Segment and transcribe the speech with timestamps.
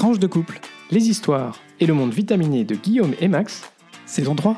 [0.00, 0.58] Tranche de couple,
[0.90, 3.70] les histoires et le monde vitaminé de Guillaume et Max,
[4.06, 4.56] saison 3.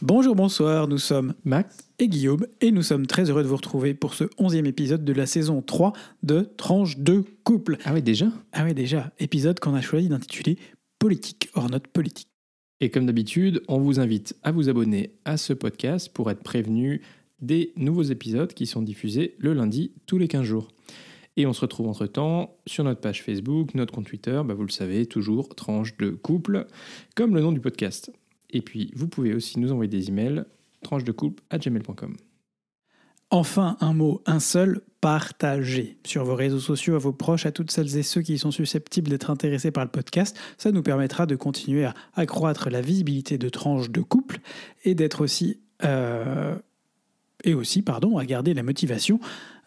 [0.00, 3.92] Bonjour, bonsoir, nous sommes Max et Guillaume et nous sommes très heureux de vous retrouver
[3.92, 5.92] pour ce onzième épisode de la saison 3
[6.22, 7.76] de Tranche de couple.
[7.84, 10.56] Ah oui, déjà Ah oui, déjà, épisode qu'on a choisi d'intituler
[10.98, 12.28] Politique hors note politique.
[12.80, 17.02] Et comme d'habitude, on vous invite à vous abonner à ce podcast pour être prévenu
[17.44, 20.68] des nouveaux épisodes qui sont diffusés le lundi tous les 15 jours.
[21.36, 24.70] Et on se retrouve entre-temps sur notre page Facebook, notre compte Twitter, bah vous le
[24.70, 26.66] savez, toujours tranche de couple,
[27.16, 28.12] comme le nom du podcast.
[28.50, 30.44] Et puis, vous pouvez aussi nous envoyer des emails,
[30.82, 32.16] tranche de couple à gmail.com.
[33.30, 37.72] Enfin, un mot, un seul, partagez sur vos réseaux sociaux à vos proches, à toutes
[37.72, 40.38] celles et ceux qui sont susceptibles d'être intéressés par le podcast.
[40.56, 44.38] Ça nous permettra de continuer à accroître la visibilité de tranches de couple
[44.84, 45.58] et d'être aussi...
[45.82, 46.54] euh,
[47.44, 49.20] et aussi, pardon, à garder la motivation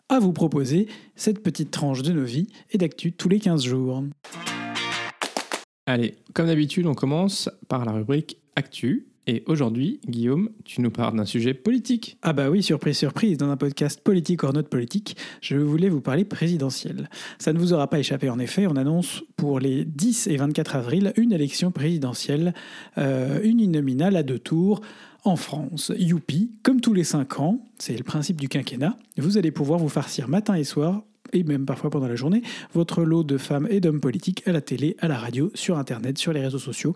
[0.10, 4.04] à vous proposer cette petite tranche de nos vies et d'actu tous les 15 jours.
[5.86, 9.08] Allez, comme d'habitude, on commence par la rubrique Actu.
[9.30, 12.18] Et aujourd'hui, Guillaume, tu nous parles d'un sujet politique.
[12.22, 16.00] Ah bah oui, surprise, surprise, dans un podcast politique hors note politique, je voulais vous
[16.00, 17.10] parler présidentielle.
[17.38, 20.78] Ça ne vous aura pas échappé en effet, on annonce pour les 10 et 24
[20.78, 22.54] avril une élection présidentielle
[22.98, 24.80] euh, uninominale à deux tours
[25.28, 25.92] en France.
[25.98, 29.90] Youpi, comme tous les 5 ans, c'est le principe du quinquennat, vous allez pouvoir vous
[29.90, 31.04] farcir matin et soir
[31.34, 32.42] et même parfois pendant la journée,
[32.74, 36.18] votre lot de femmes et d'hommes politiques à la télé, à la radio, sur Internet,
[36.18, 36.94] sur les réseaux sociaux,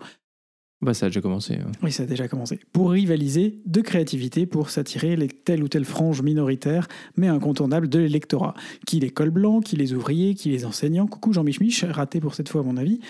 [0.80, 1.54] Bah ça a déjà commencé.
[1.54, 1.70] hein.
[1.82, 2.58] oui, ça a déjà commencé.
[2.72, 7.98] Pour rivaliser de créativité, pour s'attirer les telle ou telle frange minoritaire, mais incontournable de
[7.98, 8.54] l'électorat.
[8.86, 12.34] Qui les cols blancs, qui les ouvriers, qui les enseignants, coucou Jean Mich raté pour
[12.34, 13.00] cette fois à mon avis,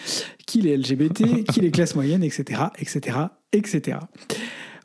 [0.47, 3.19] qui les LGBT, qui les classes moyennes, etc., etc.,
[3.53, 3.99] etc.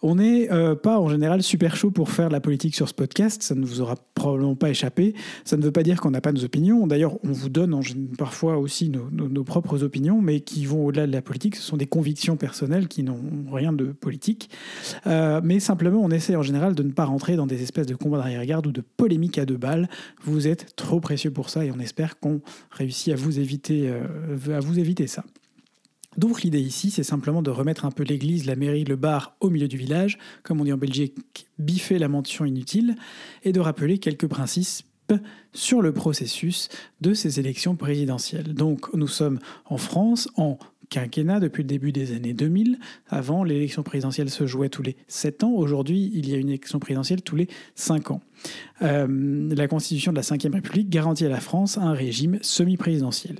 [0.02, 3.42] On n'est euh, pas en général super chaud pour faire la politique sur ce podcast,
[3.42, 5.14] ça ne vous aura probablement pas échappé.
[5.46, 6.88] Ça ne veut pas dire qu'on n'a pas nos opinions.
[6.88, 7.80] D'ailleurs, on vous donne
[8.18, 11.56] parfois aussi nos, propres opinions, mais qui vont au-delà de la politique.
[11.56, 13.22] Ce sont des convictions personnelles qui n'ont
[13.52, 14.50] rien de politique.
[15.06, 17.96] Euh, mais simplement, on essaie en général de ne pas rentrer dans des espèces de
[17.96, 19.90] combats d'arrière-garde ou de polémiques à deux balles.
[20.24, 22.42] Vous êtes trop précieux pour ça et on espère qu'on
[22.72, 25.24] réussit à vous éviter, euh, à vous éviter ça.
[26.18, 29.50] Donc l'idée ici, c'est simplement de remettre un peu l'église, la mairie, le bar au
[29.50, 32.96] milieu du village, comme on dit en Belgique, biffer la mention inutile,
[33.44, 34.86] et de rappeler quelques principes
[35.54, 36.70] sur le processus
[37.02, 38.54] de ces élections présidentielles.
[38.54, 40.58] Donc nous sommes en France, en
[40.90, 42.80] quinquennat depuis le début des années 2000.
[43.10, 45.52] Avant, l'élection présidentielle se jouait tous les 7 ans.
[45.52, 48.22] Aujourd'hui, il y a une élection présidentielle tous les 5 ans.
[48.82, 53.38] Euh, la Constitution de la Ve République garantit à la France un régime semi-présidentiel.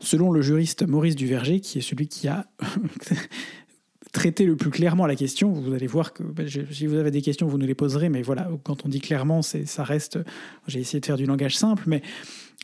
[0.00, 2.46] Selon le juriste Maurice Duverger, qui est celui qui a
[4.12, 7.22] traité le plus clairement la question, vous allez voir que ben, si vous avez des
[7.22, 10.18] questions, vous nous les poserez, mais voilà, quand on dit clairement, ça reste,
[10.66, 12.02] j'ai essayé de faire du langage simple, mais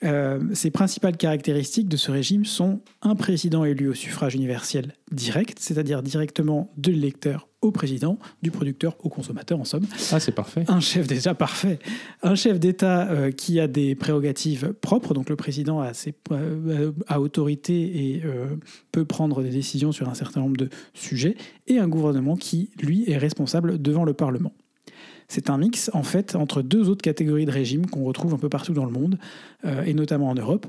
[0.04, 5.58] euh, ces principales caractéristiques de ce régime sont un président élu au suffrage universel direct,
[5.60, 10.64] c'est-à-dire directement de l'électeur au président, du producteur au consommateur en somme, Ah, c'est parfait.
[10.66, 11.78] un chef d'État parfait.
[12.22, 16.90] Un chef d'État euh, qui a des prérogatives propres, donc le président a, ses, euh,
[17.06, 18.46] a autorité et euh,
[18.90, 21.36] peut prendre des décisions sur un certain nombre de sujets,
[21.68, 24.52] et un gouvernement qui, lui, est responsable devant le Parlement.
[25.32, 28.50] C'est un mix, en fait, entre deux autres catégories de régimes qu'on retrouve un peu
[28.50, 29.18] partout dans le monde,
[29.64, 30.66] euh, et notamment en Europe.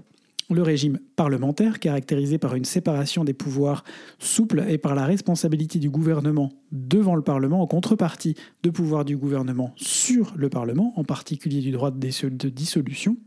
[0.49, 3.83] Le régime parlementaire, caractérisé par une séparation des pouvoirs
[4.19, 9.17] souple et par la responsabilité du gouvernement devant le Parlement en contrepartie de pouvoir du
[9.17, 13.17] gouvernement sur le Parlement, en particulier du droit de dissolution.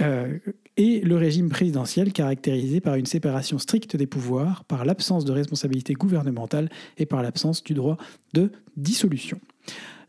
[0.00, 0.36] Euh,
[0.76, 5.92] et le régime présidentiel caractérisé par une séparation stricte des pouvoirs, par l'absence de responsabilité
[5.92, 7.98] gouvernementale et par l'absence du droit
[8.32, 9.38] de dissolution.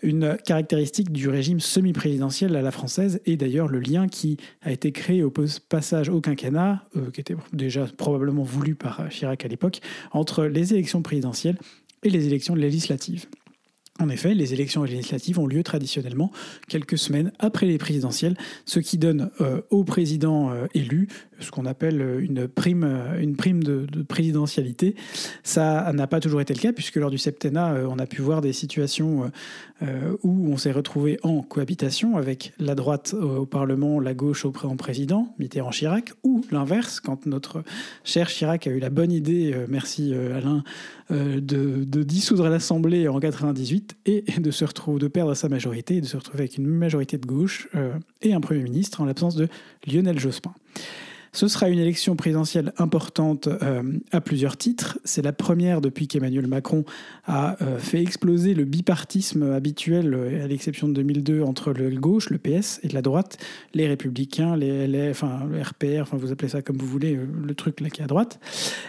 [0.04, 4.92] Une caractéristique du régime semi-présidentiel à la française est d'ailleurs le lien qui a été
[4.92, 5.32] créé au
[5.70, 9.80] passage au quinquennat, euh, qui était déjà probablement voulu par euh, Chirac à l'époque,
[10.12, 11.60] entre les élections présidentielles
[12.02, 13.28] et les élections législatives.
[14.00, 16.32] En effet, les élections législatives ont lieu traditionnellement
[16.68, 21.10] quelques semaines après les présidentielles, ce qui donne euh, au président élu
[21.42, 24.96] ce qu'on appelle euh, une prime, euh, une prime de, de présidentialité.
[25.44, 28.22] Ça n'a pas toujours été le cas, puisque lors du septennat, euh, on a pu
[28.22, 29.32] voir des situations
[30.22, 34.68] où on s'est retrouvé en cohabitation avec la droite au Parlement, la gauche au pré-
[34.68, 37.64] en président, Mitterrand-Chirac, ou l'inverse, quand notre
[38.04, 40.64] cher Chirac a eu la bonne idée, merci Alain,
[41.10, 41.40] de,
[41.84, 46.06] de dissoudre l'Assemblée en 98 et de se retrouver, de perdre sa majorité et de
[46.06, 47.68] se retrouver avec une majorité de gauche
[48.22, 49.48] et un Premier ministre en l'absence de
[49.88, 50.54] Lionel Jospin.
[51.34, 55.00] Ce sera une élection présidentielle importante euh, à plusieurs titres.
[55.06, 56.84] C'est la première depuis qu'Emmanuel Macron
[57.26, 62.30] a euh, fait exploser le bipartisme habituel, euh, à l'exception de 2002, entre le gauche,
[62.32, 63.38] le PS, et la droite,
[63.74, 67.56] les républicains, les, les enfin, le RPR, enfin, vous appelez ça comme vous voulez, le
[67.56, 68.40] truc là qui est à droite.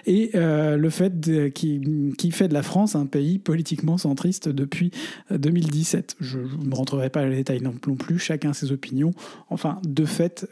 [0.07, 4.91] Et le fait qui, qui, fait de la France un pays politiquement centriste depuis
[5.31, 6.17] 2017.
[6.21, 9.13] Je ne rentrerai pas dans les détails non plus, chacun ses opinions.
[9.51, 10.49] Enfin, de fait,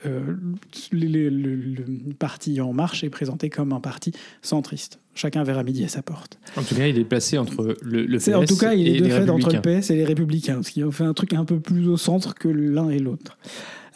[0.93, 4.13] le le parti En Marche est présenté comme un parti
[4.43, 5.01] centriste.
[5.15, 6.39] Chacun verra midi à sa porte.
[6.57, 9.01] En tout cas, il est placé entre le, le PS En tout cas, il est
[9.01, 11.61] de fait entre le PS et les Républicains, ce qui fait un truc un peu
[11.61, 13.37] plus au centre que l'un et l'autre.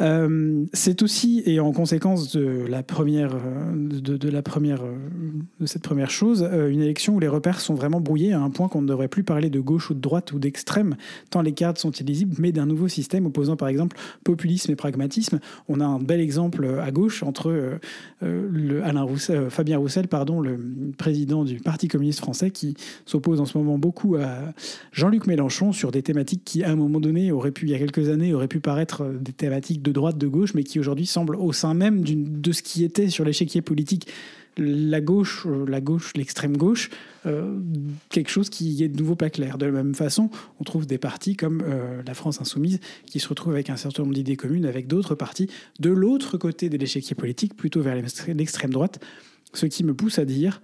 [0.01, 4.97] Euh, c'est aussi, et en conséquence de la première, euh, de, la première, euh,
[5.61, 8.69] de cette première chose, une élection où les repères sont vraiment brouillés à un point
[8.69, 10.97] qu'on ne devrait plus parler de gauche ou de droite ou d'extrême,
[11.31, 15.41] tant les cartes sont illisibles, mais d'un nouveau système opposant par exemple populisme et pragmatisme.
[15.69, 17.79] On a un bel exemple à gauche entre
[18.21, 19.07] Alain
[19.49, 20.59] Fabien Roussel, pardon, le
[20.97, 22.75] président du Parti communiste français, qui
[23.07, 24.53] s'oppose en ce moment beaucoup à
[24.93, 27.79] Jean-Luc Mélenchon sur des thématiques qui, à un moment donné, auraient pu, il y a
[27.79, 31.37] quelques années, auraient pu paraître des thématiques de droite, de gauche, mais qui aujourd'hui semble
[31.37, 34.09] au sein même de ce qui était sur l'échiquier politique
[34.57, 36.91] la gauche, euh, la gauche, l'extrême gauche,
[37.27, 37.59] euh,
[38.11, 39.59] quelque chose qui est de nouveau pas clair.
[39.59, 43.29] De la même façon, on trouve des partis comme euh, la France insoumise qui se
[43.29, 45.49] retrouvent avec un certain nombre d'idées communes avec d'autres partis
[45.81, 47.97] de l'autre côté de l'échiquier politique, plutôt vers
[48.29, 49.01] l'extrême droite,
[49.53, 50.61] ce qui me pousse à dire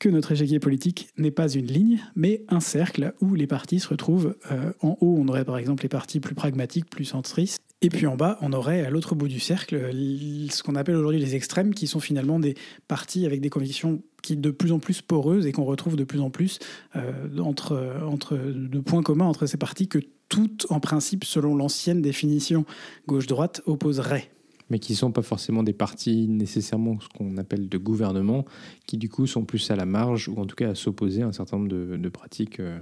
[0.00, 3.88] que notre échiquier politique n'est pas une ligne, mais un cercle où les partis se
[3.88, 4.34] retrouvent.
[4.82, 8.16] en haut, on aurait par exemple les partis plus pragmatiques, plus centristes, et puis en
[8.16, 11.86] bas, on aurait à l'autre bout du cercle ce qu'on appelle aujourd'hui les extrêmes, qui
[11.86, 12.54] sont finalement des
[12.88, 16.20] partis avec des convictions qui de plus en plus poreuses et qu'on retrouve de plus
[16.20, 16.58] en plus
[16.96, 19.98] euh, entre, entre de points communs entre ces partis que
[20.28, 22.66] toutes, en principe, selon l'ancienne définition
[23.06, 24.30] gauche-droite, opposeraient
[24.70, 28.44] mais qui ne sont pas forcément des partis nécessairement ce qu'on appelle de gouvernement,
[28.86, 31.26] qui du coup sont plus à la marge ou en tout cas à s'opposer à
[31.26, 32.78] un certain nombre de, pratiques euh,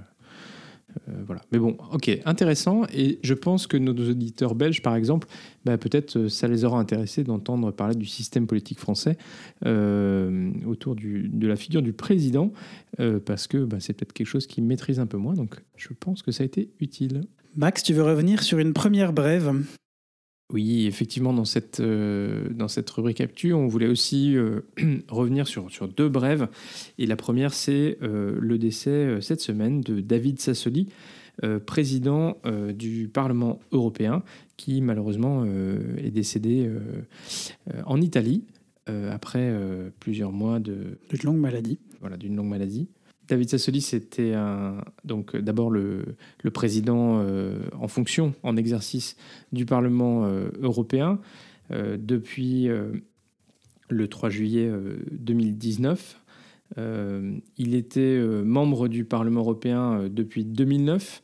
[1.07, 1.41] euh, voilà.
[1.51, 2.83] Mais bon, ok, intéressant.
[2.91, 5.27] Et je pense que nos auditeurs belges, par exemple,
[5.63, 9.17] bah, peut-être euh, ça les aura intéressés d'entendre parler du système politique français
[9.63, 12.51] autour de la figure du président,
[13.25, 15.33] parce que bah, c'est peut-être quelque chose qu'ils maîtrisent un peu moins.
[15.33, 17.21] Donc je pense que ça a été utile.
[17.55, 19.53] Max, tu veux revenir sur une première brève?
[20.51, 24.61] Oui, effectivement, dans cette, euh, dans cette rubrique Actu, on voulait aussi euh,
[25.07, 26.47] revenir sur, sur deux brèves.
[26.97, 30.89] Et la première, c'est euh, le décès cette semaine de David Sassoli,
[31.65, 32.35] président
[32.73, 34.23] du Parlement européen,
[34.57, 36.69] qui malheureusement est décédé
[37.85, 38.43] en Italie
[38.87, 39.49] après
[40.01, 40.99] plusieurs mois de...
[41.09, 41.79] D'une longue maladie.
[42.01, 42.89] Voilà, d'une longue maladie.
[43.29, 44.33] David Sassoli, c'était
[45.05, 46.15] donc d'abord le,
[46.51, 49.15] président euh, en fonction, en exercice
[49.53, 51.19] du Parlement euh, européen
[51.71, 52.67] euh, depuis
[53.89, 54.71] le 3 juillet
[55.11, 56.21] 2019.
[56.77, 61.21] il était membre du Parlement européen depuis 2009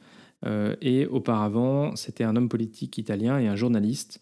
[0.81, 4.21] et auparavant, c'était un homme politique italien et un journaliste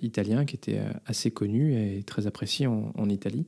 [0.00, 3.46] italien qui était assez connu et très apprécié en Italie.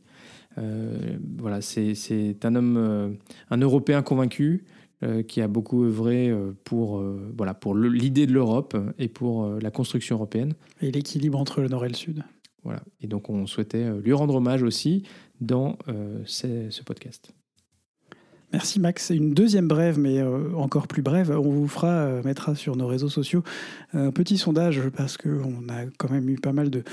[0.58, 3.08] Euh, voilà, c'est un homme, euh,
[3.50, 4.64] un Européen convaincu
[5.02, 6.32] euh, qui a beaucoup œuvré
[6.64, 7.02] pour,
[7.36, 10.54] voilà, pour l'idée de l'Europe et pour la construction européenne.
[10.80, 12.24] Et l'équilibre entre le Nord et le Sud.
[12.62, 12.82] Voilà.
[13.00, 15.02] Et donc on souhaitait lui rendre hommage aussi
[15.40, 15.76] dans
[16.24, 17.34] ce podcast.
[18.54, 19.10] Merci Max.
[19.10, 21.32] Une deuxième brève, mais euh, encore plus brève.
[21.32, 23.42] On vous fera, euh, mettra sur nos réseaux sociaux
[23.92, 26.84] un petit sondage parce qu'on a quand même eu pas mal de,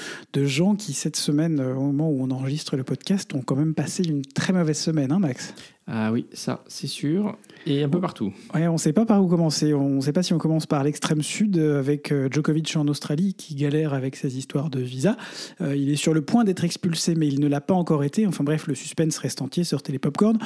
[0.43, 3.75] gens qui, cette semaine, euh, au moment où on enregistre le podcast, ont quand même
[3.75, 5.53] passé une très mauvaise semaine, hein Max?
[5.86, 7.38] Ah oui, ça, c'est sûr.
[7.67, 8.33] Et un peu partout.
[8.55, 9.74] Ouais, on ne sait pas par où commencer.
[9.75, 13.55] On ne sait pas si on commence par l'extrême sud avec Djokovic en Australie qui
[13.55, 15.17] galère avec ses histoires de visa.
[15.59, 18.25] il est sur le point d'être expulsé, mais il ne l'a pas encore été.
[18.25, 19.63] Enfin bref, le suspense reste entier.
[19.63, 20.39] Sortez les popcorns.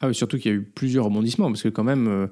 [0.00, 2.26] Ah oui, surtout qu'il y a eu plusieurs rebondissements, parce que quand même, euh,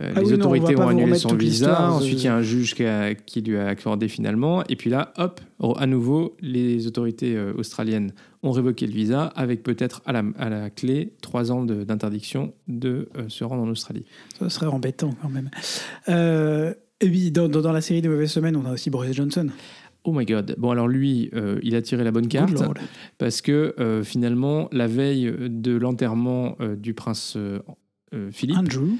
[0.00, 3.40] euh, ah les autorités ont annulé son visa, ensuite il y a un juge qui,
[3.42, 5.40] lui a accordé finalement, et puis là, hop,
[5.76, 8.12] à nouveau, les autorités euh, australiennes
[8.42, 13.08] ont révoqué le visa, avec peut-être à la, à la clé trois ans d'interdiction de,
[13.28, 14.06] se rendre en Australie.
[14.38, 15.50] Ça serait embêtant quand même.
[16.08, 19.50] et puis, dans, dans, la série des mauvaises semaines, on a aussi Boris Johnson.
[20.04, 20.54] Oh my god.
[20.58, 22.62] Bon, alors lui, euh, il a tiré la bonne carte
[23.18, 27.36] parce que euh, finalement, la veille de l'enterrement euh, du prince
[28.32, 28.58] Philippe.
[28.58, 28.96] Andrew.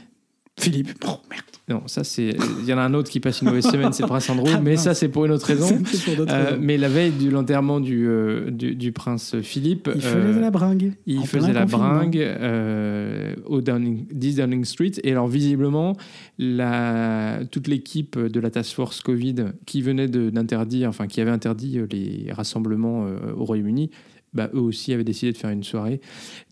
[0.58, 0.90] Philippe.
[1.06, 1.44] Oh merde.
[1.70, 2.36] Non, ça c'est.
[2.60, 4.60] Il y en a un autre qui passe une mauvaise semaine, c'est Prince Andrew, ah,
[4.60, 5.68] mais ça c'est pour une autre raison.
[6.30, 9.88] Euh, mais la veille de l'enterrement du, euh, du, prince Philippe.
[9.94, 10.92] Il faisait la bringue.
[11.06, 14.92] Il faisait la bringue euh, au Downing, 10 Downing Street.
[15.04, 15.96] Et alors visiblement,
[16.38, 19.36] la, toute l'équipe de la task force Covid
[19.66, 23.90] qui venait d'interdire, enfin qui avait interdit les rassemblements au Royaume-Uni,
[24.32, 26.00] bah, eux aussi avaient décidé de faire une soirée.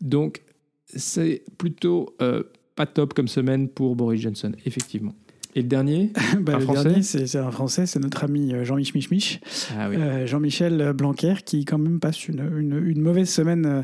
[0.01, 0.43] Donc,
[0.95, 2.43] c'est plutôt euh,
[2.79, 5.13] pas top comme semaine pour Boris Johnson, effectivement.
[5.55, 8.65] Et le dernier Bah, Un le Français dernier, c'est un Français, c'est notre ami euh,
[8.65, 9.41] Jean-Mich Mich Mich.
[9.77, 9.97] Ah oui.
[9.99, 13.83] Euh, Jean-Michel Blanquer, qui quand même passe une, une- une mauvaise semaine euh,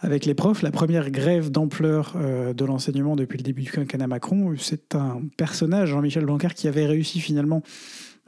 [0.00, 0.60] avec les profs.
[0.62, 4.54] La première grève d'ampleur euh, de l'enseignement depuis le début du quinquennat Macron.
[4.58, 7.62] C'est un personnage, Jean-Michel Blanquer, qui avait réussi finalement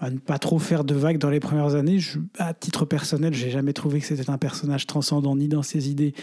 [0.02, 1.98] à ne pas trop faire de vagues dans les premières années.
[1.98, 5.90] Je, à titre personnel, j'ai jamais trouvé que c'était un personnage transcendant ni dans ses
[5.90, 6.14] idées,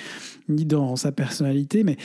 [0.49, 1.95] ni dans sa personnalité, mais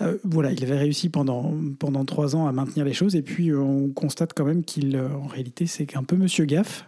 [0.00, 3.50] euh, voilà, il avait réussi pendant, pendant trois ans à maintenir les choses, et puis
[3.50, 6.86] euh, on constate quand même qu'il, euh, en réalité, c'est un peu Monsieur Gaff,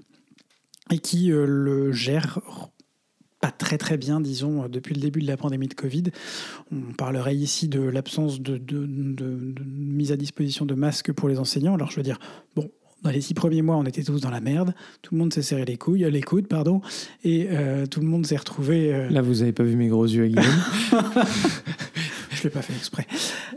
[0.90, 2.40] et qui le gère
[3.40, 6.04] pas très très bien, disons, depuis le début de la pandémie de Covid.
[6.70, 11.28] On parlerait ici de l'absence de, de- de- de mise à disposition de masques pour
[11.28, 11.74] les enseignants.
[11.74, 12.20] Alors je veux dire,
[12.54, 12.70] bon,
[13.02, 14.74] dans les six premiers mois, on était tous dans la merde.
[15.02, 16.82] Tout le monde s'est serré les couilles, les coudes, pardon,
[17.24, 18.94] et euh, tout le monde s'est retrouvé.
[18.94, 20.44] euh, Là, vous avez pas vu mes gros yeux Guillaume.
[22.42, 23.06] je l'ai pas fait exprès.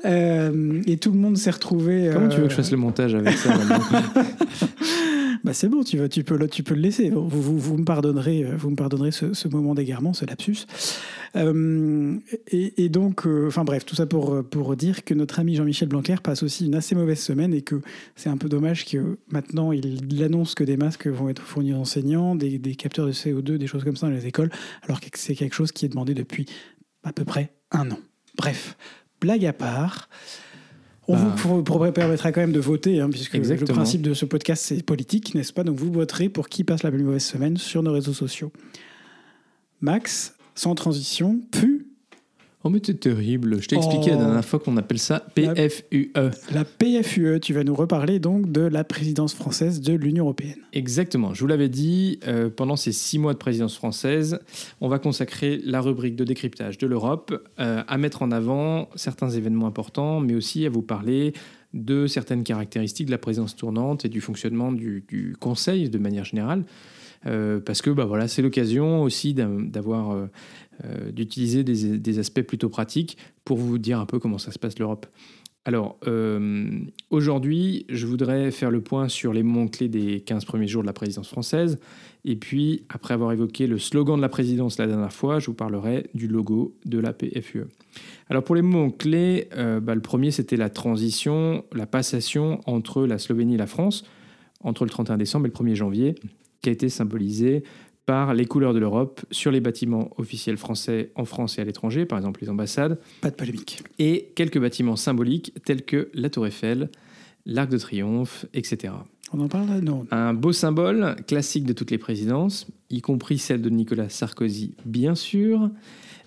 [0.06, 2.10] Euh, et tout le monde s'est retrouvé.
[2.14, 3.54] Comment tu veux euh, que je fasse le montage avec ça
[5.44, 7.12] Bah c'est bon, tu, vas, tu, peux, le- tu peux le laisser.
[7.12, 10.66] Vous, vous, vous me pardonnerez, euh, vous me pardonnerez ce, ce moment d'égarement, ce lapsus.
[11.36, 12.16] Euh,
[12.48, 15.88] et, et donc, euh, enfin bref, tout ça pour, pour dire que notre ami Jean-Michel
[15.88, 17.82] Blanquer passe aussi une assez mauvaise semaine et que
[18.16, 21.78] c'est un peu dommage que maintenant il annonce que des masques vont être fournis aux
[21.78, 24.50] enseignants, des, des capteurs de CO2, des choses comme ça dans les écoles,
[24.84, 26.46] alors que c'est quelque chose qui est demandé depuis
[27.04, 28.00] à peu près un an.
[28.38, 28.78] Bref,
[29.22, 30.10] blague à part.
[31.08, 31.36] On Bah.
[31.38, 33.68] vous permettra quand même de voter, hein, puisque Exactement.
[33.70, 35.64] le principe de ce podcast, c'est politique, n'est-ce pas?
[35.64, 38.52] Donc vous voterez pour qui passe la plus mauvaise semaine sur nos réseaux sociaux.
[39.82, 41.75] Max, sans transition, pu
[42.68, 43.62] Oh, mais c'est terrible.
[43.62, 44.20] Je t'ai expliqué la Oh.
[44.22, 46.12] dernière fois qu'on appelle ça La- PFUE.
[46.52, 47.40] la PFUE.
[47.40, 50.56] Tu vas nous reparler donc de la présidence française de l'Union européenne.
[50.74, 51.36] Exactement.
[51.36, 54.40] Je vous l'avais dit, euh, pendant ces six mois de présidence française,
[54.82, 59.30] on va consacrer la rubrique de décryptage de l'Europe euh, à mettre en avant certains
[59.30, 61.34] événements importants, mais aussi à vous parler
[61.76, 66.26] de certaines caractéristiques de la présidence tournante et du fonctionnement du, du Conseil de manière
[66.26, 66.64] générale.
[67.28, 70.28] Euh, parce que bah, voilà, c'est l'occasion aussi d'avoir, euh,
[70.84, 74.78] euh, d'utiliser des, aspects plutôt pratiques pour vous dire un peu comment ça se passe
[74.80, 75.08] l'Europe.
[75.68, 75.98] Alors,
[77.10, 80.94] aujourd'hui, je voudrais faire le point sur les mots-clés des 15 premiers jours de la
[80.94, 81.80] présidence française.
[82.24, 85.54] Et puis, après avoir évoqué le slogan de la présidence la dernière fois, je vous
[85.54, 87.66] parlerai du logo de la PFUE.
[88.30, 93.20] Alors, pour les mots-clés, euh, bah, le premier, c'était la transition, la passation entre la
[93.20, 94.04] Slovénie et la France,
[94.62, 96.16] entre le 31 décembre et le 1er janvier,
[96.66, 97.64] qui a été symbolisée
[98.08, 102.06] par les couleurs de l'Europe sur les bâtiments officiels français en France et à l'étranger,
[102.08, 103.84] par exemple les ambassades, Pas de polémique.
[104.00, 106.90] et quelques bâtiments symboliques tels que la Tour Eiffel,
[107.46, 108.94] l'Arc de Triomphe, etc.
[109.32, 110.08] On en parle là Non.
[110.10, 115.14] Un beau symbole classique de toutes les présidences, y compris celle de Nicolas Sarkozy, bien
[115.14, 115.70] sûr,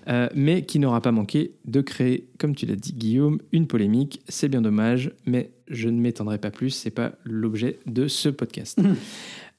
[0.09, 4.21] euh, mais qui n'aura pas manqué de créer, comme tu l'as dit Guillaume, une polémique.
[4.29, 8.81] C'est bien dommage, mais je ne m'étendrai pas plus, c'est pas l'objet de ce podcast.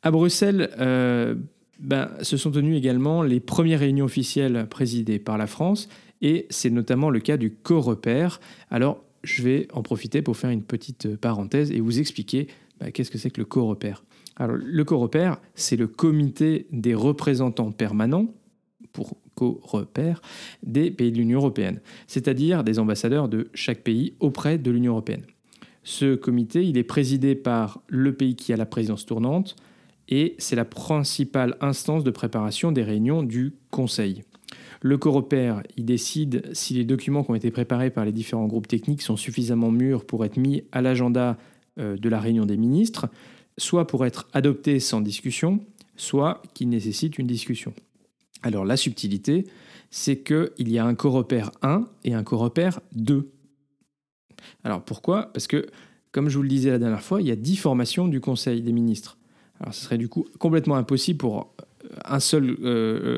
[0.01, 1.36] À Bruxelles, euh,
[1.79, 5.89] ben, se sont tenues également les premières réunions officielles présidées par la France,
[6.22, 8.39] et c'est notamment le cas du co-repère.
[8.70, 12.48] Alors, je vais en profiter pour faire une petite parenthèse et vous expliquer
[12.79, 14.03] bah, qu'est-ce que c'est que le co-repère.
[14.38, 18.27] Alors, le co-repère, c'est le comité des représentants permanents,
[18.94, 20.22] pour co-repère,
[20.63, 25.24] des pays de l'Union européenne, c'est-à-dire des ambassadeurs de chaque pays auprès de l'Union européenne.
[25.84, 29.56] Ce comité, il est présidé par le pays qui a la présidence tournante,
[30.09, 34.23] et c'est la principale instance de préparation des réunions du Conseil.
[34.81, 38.67] Le Coreper, il décide si les documents qui ont été préparés par les différents groupes
[38.67, 41.37] techniques sont suffisamment mûrs pour être mis à l'agenda
[41.79, 43.07] euh, de la réunion des ministres,
[43.57, 45.59] soit pour être adoptés sans discussion,
[45.95, 47.73] soit qui nécessitent une discussion.
[48.41, 49.45] Alors la subtilité,
[49.91, 53.29] c'est qu'il y a un Coreper 1 et un Coreper 2.
[54.63, 55.31] Alors pourquoi?
[55.33, 55.67] Parce que,
[56.11, 58.61] comme je vous le disais la dernière fois, il y a 10 formations du Conseil
[58.61, 59.18] des ministres.
[59.59, 61.53] Alors ce serait du coup complètement impossible pour
[62.05, 62.55] un seul euh,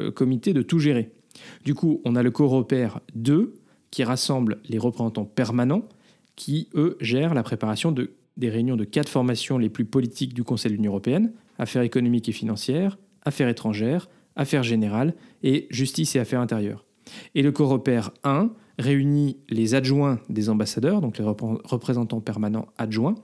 [0.08, 1.12] euh, comité de tout gérer.
[1.66, 3.54] Du coup, on a le Coreper 2
[3.90, 5.84] qui rassemble les représentants permanents
[6.36, 10.44] qui, eux, gèrent la préparation de, des réunions de quatre formations les plus politiques du
[10.44, 16.20] Conseil de l'Union européenne, affaires économiques et financières, affaires étrangères, affaires générales et justice et
[16.20, 16.86] affaires intérieures.
[17.36, 23.16] Et le Coreper 1 réunit les adjoints des ambassadeurs, donc les repré- représentants permanents adjoints,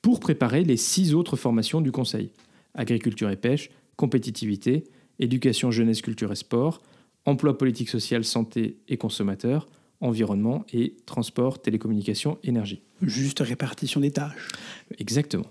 [0.00, 2.30] pour préparer les six autres formations du Conseil.
[2.74, 4.84] Agriculture et pêche, compétitivité,
[5.18, 6.82] éducation, jeunesse, culture et sport,
[7.24, 9.68] emploi politique social, santé et consommateurs,
[10.00, 12.82] environnement et transport, télécommunications, énergie.
[13.02, 14.48] Juste répartition des tâches.
[14.98, 15.46] Exactement.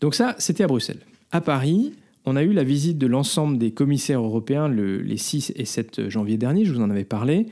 [0.00, 1.00] Donc ça, c'était à Bruxelles.
[1.32, 1.94] À Paris,
[2.24, 6.08] on a eu la visite de l'ensemble des commissaires européens le, les 6 et 7
[6.08, 7.46] janvier dernier, je vous en avais parlé.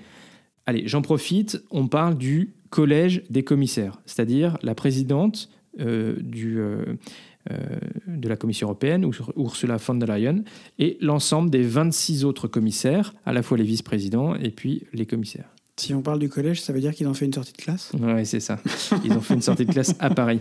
[0.67, 6.97] Allez, j'en profite, on parle du collège des commissaires, c'est-à-dire la présidente euh, du, euh,
[8.07, 10.43] de la Commission européenne, Ursula von der Leyen,
[10.79, 15.49] et l'ensemble des 26 autres commissaires, à la fois les vice-présidents et puis les commissaires.
[15.79, 17.93] Si on parle du collège, ça veut dire qu'ils ont fait une sortie de classe?
[18.01, 18.59] Oui, c'est ça.
[19.05, 20.41] Ils ont fait une sortie de classe à Paris.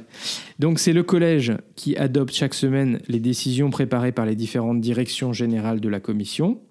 [0.60, 5.34] Donc c'est le collège qui adopte chaque semaine les décisions préparées par les différentes directions
[5.34, 6.62] générales de la Commission,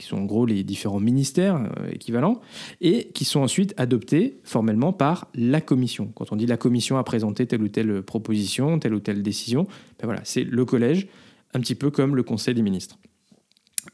[0.00, 2.40] qui sont en gros les différents ministères euh, équivalents,
[2.80, 6.10] et qui sont ensuite adoptées formellement par la Commission.
[6.14, 9.64] Quand on dit la Commission a présenté telle ou telle proposition, telle ou telle décision,
[9.98, 11.06] ben voilà, c'est le collège,
[11.52, 12.98] un petit peu comme le Conseil des ministres.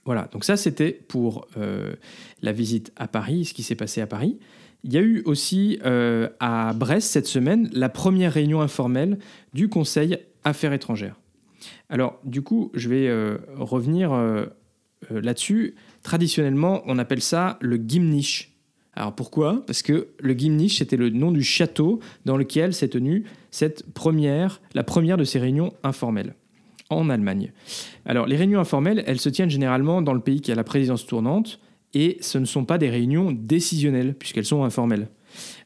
[0.05, 1.95] Voilà, donc ça c'était pour euh,
[2.41, 4.39] la visite à Paris, ce qui s'est passé à Paris.
[4.85, 9.19] Il y a eu aussi euh, à Brest cette semaine la première réunion informelle
[9.55, 11.19] du Conseil Affaires étrangères.
[11.89, 14.13] Alors du coup, je vais revenir
[15.11, 15.75] là-dessus.
[16.07, 18.53] Traditionnellement, on appelle ça le Gimnich.
[18.95, 19.65] Alors pourquoi?
[19.67, 24.61] Parce que le Gimnich, c'était le nom du château dans lequel s'est tenue cette première,
[24.75, 26.37] la première de ces réunions informelles
[26.91, 27.51] en Allemagne.
[28.05, 31.07] Alors, les réunions informelles, elles se tiennent généralement dans le pays qui a la présidence
[31.07, 31.59] tournante,
[31.93, 35.09] et ce ne sont pas des réunions décisionnelles, puisqu'elles sont informelles.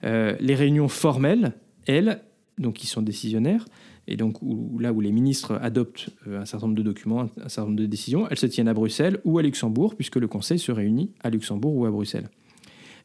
[0.05, 1.53] Euh, les réunions formelles,
[1.87, 2.23] elles,
[2.57, 3.67] donc qui sont décisionnaires,
[4.11, 4.37] et donc
[4.79, 7.87] là où les ministres adoptent euh, un certain nombre de documents, un certain nombre de
[7.87, 11.31] décisions, elles se tiennent à Bruxelles ou à Luxembourg, puisque le Conseil se réunit à
[11.31, 12.29] Luxembourg ou à Bruxelles.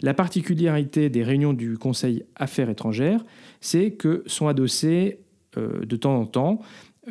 [0.02, 3.24] La particularité des réunions du Conseil Affaires étrangères,
[3.62, 5.20] c'est que sont adossées
[5.58, 6.60] euh, de temps en temps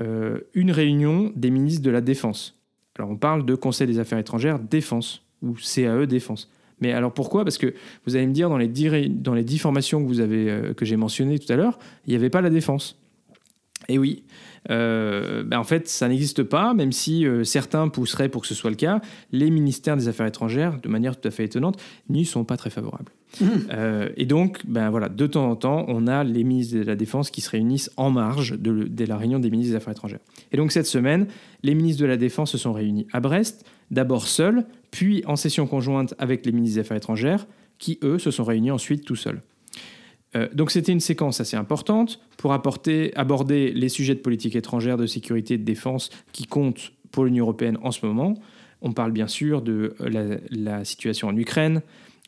[0.01, 2.61] euh, une réunion des ministres de la Défense.
[2.99, 6.51] Alors on parle de Conseil des Affaires étrangères Défense ou CAE Défense.
[6.81, 7.45] Mais alors pourquoi?
[7.45, 7.75] Parce que
[8.05, 12.11] vous allez me dire dans les dix, formations que j'ai mentionnées tout à l'heure, il
[12.11, 12.99] n'y avait pas la défense.
[13.89, 14.25] Et oui,
[14.71, 18.71] euh, ben en fait, ça n'existe pas, même si certains pousseraient pour que ce soit
[18.71, 19.01] le cas.
[19.33, 22.71] Les ministères des Affaires étrangères, de manière tout à fait étonnante, n'y sont pas très
[22.71, 23.13] favorables.
[23.71, 26.97] Euh, et donc, ben voilà, de temps en temps, on a les ministres de la
[26.97, 30.21] Défense qui se réunissent en marge de, la réunion des ministres des Affaires étrangères.
[30.53, 31.27] Et donc cette semaine,
[31.63, 35.67] les ministres de la Défense se sont réunis à Brest, d'abord seuls, puis en session
[35.67, 37.47] conjointe avec les ministres des Affaires étrangères,
[37.79, 39.41] qui eux se sont réunis ensuite tout seuls.
[40.37, 45.07] Euh, donc c'était une séquence assez importante pour aborder les sujets de politique étrangère, de
[45.07, 48.35] sécurité et de défense qui comptent pour l'Union européenne en ce moment.
[48.83, 49.95] On parle bien sûr de
[50.51, 51.81] la situation en Ukraine,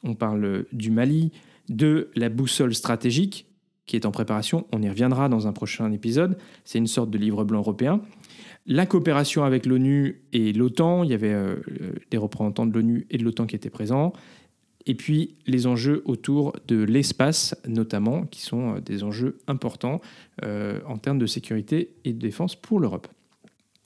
[0.04, 1.32] on parle du Mali,
[1.68, 3.46] de la boussole stratégique
[3.86, 7.18] qui est en préparation, on y reviendra dans un prochain épisode, c'est une sorte de
[7.18, 8.00] livre blanc européen.
[8.66, 11.54] La coopération avec l'ONU et l'OTAN, il y avait euh,
[12.10, 14.12] des représentants de l'ONU et de l'OTAN qui étaient présents,
[14.86, 20.00] et puis les enjeux autour de l'espace notamment, qui sont euh, des enjeux importants
[20.44, 23.08] euh, en termes de sécurité et de défense pour l'Europe.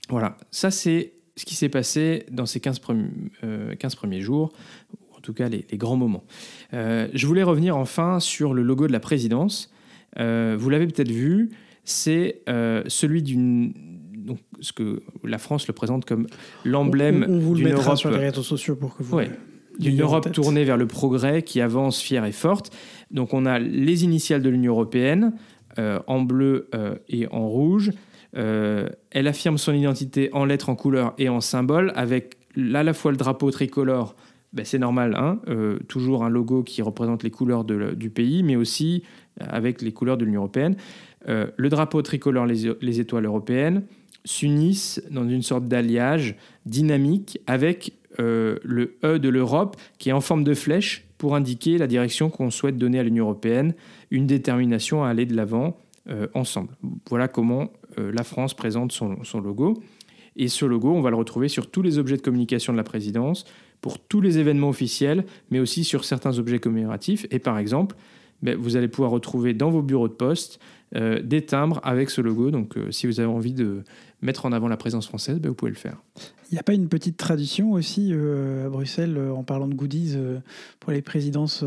[0.08, 4.52] Voilà, ça c'est ce qui s'est passé dans ces 15 premiers jours,
[5.16, 6.24] en tout cas les, grands moments.
[6.74, 9.72] Euh, je voulais revenir enfin sur le logo de la présidence.
[10.18, 11.50] Euh, vous l'avez peut-être vu,
[11.84, 13.72] c'est euh, celui d'une
[14.14, 16.26] donc, ce que la France le présente comme
[16.64, 19.30] l'emblème d'une Europe sur les réseaux sociaux pour que vous ouais,
[19.80, 22.70] d'une Europe tournée vers le progrès qui avance fière et forte.
[23.10, 25.32] Donc on a les initiales de l'Union européenne
[25.78, 26.68] en bleu
[27.08, 27.92] et en rouge.
[28.32, 32.36] elle affirme son identité en lettres, en couleurs et en symboles avec
[32.74, 34.14] à la fois le drapeau tricolore
[34.52, 38.56] ben, c'est normal, hein, euh, toujours un logo qui représente les couleurs du pays, mais
[38.56, 39.04] aussi
[39.40, 40.74] euh, avec les couleurs de l'Union européenne.
[41.28, 43.84] Euh, le drapeau tricolore, les, étoiles européennes,
[44.24, 50.44] s'unissent dans une sorte d'alliage dynamique avec le E de l'Europe qui est en forme
[50.44, 53.74] de flèche pour indiquer la direction qu'on souhaite donner à l'Union européenne,
[54.10, 55.76] une détermination à aller de l'avant
[56.34, 56.70] ensemble.
[57.08, 59.80] Voilà comment la France présente son, logo.
[60.36, 62.84] Et ce logo, on va le retrouver sur tous les objets de communication de la
[62.84, 63.44] présidence,
[63.80, 67.26] pour tous les événements officiels, mais aussi sur certains objets commémoratifs.
[67.30, 67.96] Et par exemple,
[68.42, 70.60] ben, vous allez pouvoir retrouver dans vos bureaux de poste
[70.96, 72.50] euh, des timbres avec ce logo.
[72.50, 73.84] Donc euh, si vous avez envie de
[74.22, 75.96] mettre en avant la présence française, ben, vous pouvez le faire.
[76.50, 80.16] Il n'y a pas une petite tradition aussi euh, à Bruxelles en parlant de goodies
[80.80, 81.64] pour les présidences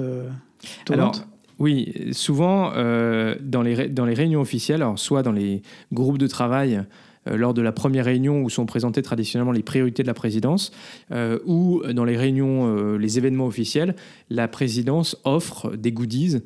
[0.90, 1.14] Alors,
[1.60, 5.62] oui, souvent dans, les, dans les réunions officielles, alors soit dans les
[5.92, 6.84] groupes de travail, euh,
[7.26, 10.72] lors de la première réunion où sont présentées traditionnellement les priorités de la présidence,
[11.12, 13.96] euh, ou dans les réunions, euh, les événements officiels,
[14.30, 16.42] la présidence offre des goodies.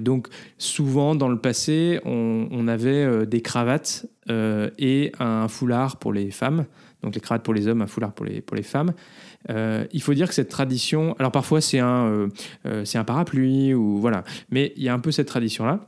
[0.00, 6.66] donc souvent dans le passé, on, avait des cravates et un foulard pour les femmes.
[7.02, 8.92] Donc les cravates pour les hommes, un foulard pour les, pour les femmes.
[9.48, 12.28] il faut dire que cette tradition, alors parfois c'est un,
[12.64, 15.86] un parapluie ou voilà, mais il y a un peu cette tradition là.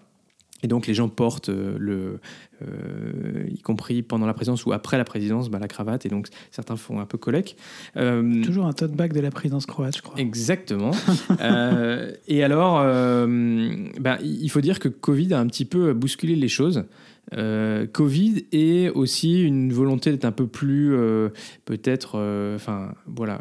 [0.65, 2.21] Et donc les gens portent euh, le,
[2.63, 6.07] euh, y compris pendant la présidence ou après la présidence, bah, la cravate.
[6.07, 7.55] Et donc certains font un peu collègue.
[7.97, 10.19] Euh, Toujours un tote bag de la présidence croate, je crois.
[10.19, 10.93] Exactement.
[11.41, 16.37] Euh, et alors, euh, bah, il faut dire que Covid a un petit peu bousculé
[16.37, 16.85] les choses.
[17.33, 21.31] Euh, Covid et aussi une volonté d'être un peu plus, euh,
[21.65, 23.41] peut-être, euh, enfin, voilà,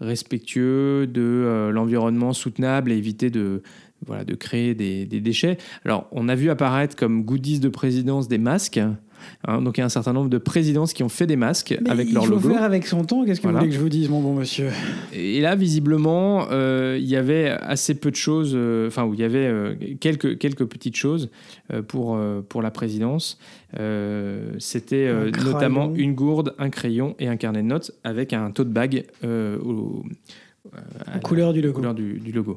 [0.00, 3.62] respectueux de l'environnement soutenable et éviter de,
[4.04, 5.56] voilà, de créer des, des déchets.
[5.84, 8.80] Alors, on a vu apparaître comme goodies de présidence des masques.
[9.46, 9.60] Hein.
[9.62, 11.90] donc, il y a un certain nombre de présidences qui ont fait des masques Mais
[11.90, 12.48] avec il leur faut logo.
[12.50, 13.24] faire avec son temps.
[13.24, 13.58] Qu'est-ce que Voilà.
[13.58, 14.68] vous voulez que je vous dise, mon bon monsieur?
[15.12, 19.20] Et là, visiblement, euh, il y avait assez peu de choses, euh, enfin, où il
[19.20, 21.30] y avait euh, quelques, quelques petites choses
[21.88, 23.38] pour, pour la présidence.
[24.58, 28.70] C'était Un notamment une gourde, un crayon et un carnet de notes avec un tote
[28.70, 31.74] bag au- euh, à En la couleur du logo.
[31.74, 32.56] couleur du, du logo.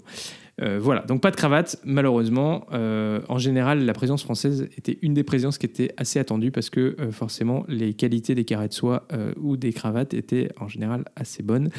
[0.62, 2.66] Euh, voilà, donc pas de cravate, malheureusement.
[2.74, 6.70] Euh, en général, la présidence française était une des présidences qui était assez attendue parce
[6.70, 11.06] que euh, forcément, les qualités des carrés de soie ou des cravates étaient en général
[11.16, 11.70] assez bonnes.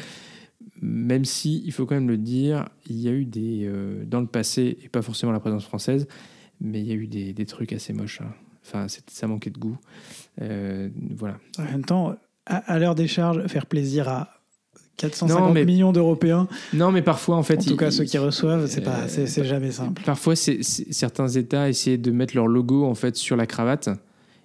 [0.81, 3.69] Même si, il faut quand même le dire, il y a eu des.
[4.05, 6.07] dans le passé, et pas forcément la présidence française,
[6.59, 8.21] mais il y a eu des, des trucs assez moches.
[8.21, 8.33] hein.
[8.63, 9.77] Enfin, ça manquait de goût.
[10.37, 11.37] Voilà.
[11.59, 12.15] En même temps,
[12.45, 14.40] à l'heure des charges, faire plaisir à
[15.01, 17.55] 450 Non, mais- millions d'Européens, Non, mais parfois, en fait.
[17.59, 20.01] en tout il- cas ceux qui reçoivent, c'est euh, c'est jamais simple.
[20.05, 23.89] Parfois, certains États essayaient de mettre leur logo en fait sur la cravate.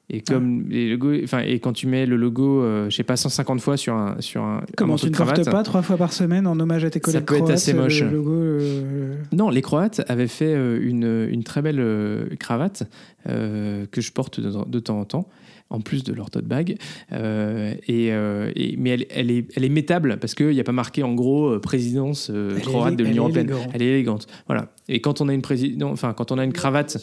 [0.09, 3.17] Et comme les logos, enfin, et quand tu mets le logo, euh, je sais pas,
[3.17, 6.47] 150 fois sur un sur un, Comment tu ne portes pas trois fois par semaine
[6.47, 8.03] en hommage à tes collègues peut être croates, assez moche.
[8.03, 12.85] Le logo, euh, Non, les Croates avaient fait euh, une, une très belle euh, cravate
[13.29, 15.29] euh, que je porte de, de temps en temps,
[15.71, 16.77] en plus de leur tote bag.
[17.13, 20.65] Euh, et, euh, et- mais elle, elle est, elle est métable parce qu'il n'y a
[20.65, 23.47] pas marqué en gros euh, présidence euh, est croate de l'Union européenne.
[23.51, 23.69] élégante.
[23.75, 24.27] Elle est élégante.
[24.47, 24.73] Voilà.
[24.89, 26.99] Et quand on a une président, enfin quand on a une cravate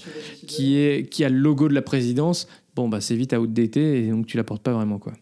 [0.48, 4.08] qui est qui a le logo de la présidence, bon bah c'est vite outdated et
[4.10, 5.14] donc tu la portes pas vraiment quoi.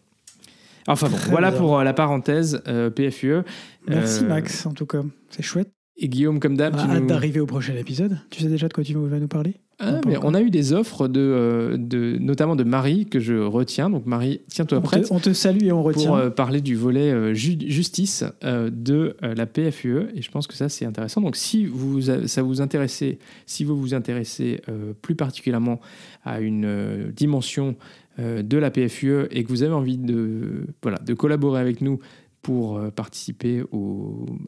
[0.88, 1.60] Enfin bon, Très voilà bien.
[1.60, 3.42] pour euh, la parenthèse euh, PFUE.
[3.88, 5.02] Merci Euh, Max, en tout cas.
[5.30, 5.70] C'est chouette.
[5.96, 8.18] Et Guillaume, comme d'hab, On tu hâte nous- d'arriver au prochain épisode.
[8.30, 10.72] Tu sais déjà de quoi tu vas nous parler Ah, mais on a eu des
[10.72, 13.90] offres de, euh, de notamment de Marie que je retiens.
[13.90, 16.06] Donc Marie, tiens-toi prête te, on te salue et on retient.
[16.06, 20.46] pour euh, parler du volet euh, ju- justice euh, de la PFUE et je pense
[20.46, 21.20] que ça c'est intéressant.
[21.20, 24.60] Donc si vous ça vous intéressez, si vous vous intéressez
[25.02, 25.80] plus particulièrement
[26.24, 27.76] à une dimension
[28.18, 31.98] de la PFUE et que vous avez envie de voilà de collaborer avec nous
[32.42, 33.62] pour euh, participer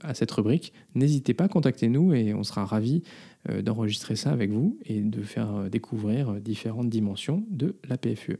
[0.02, 3.02] à cette rubrique, n'hésitez pas, contactez-nous et on sera ravis
[3.48, 8.38] euh, d'enregistrer ça avec vous et de faire euh, découvrir différentes dimensions de la PFUE.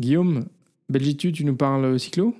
[0.00, 0.46] Guillaume,
[0.88, 2.34] Belgitude, tu nous parles cyclo?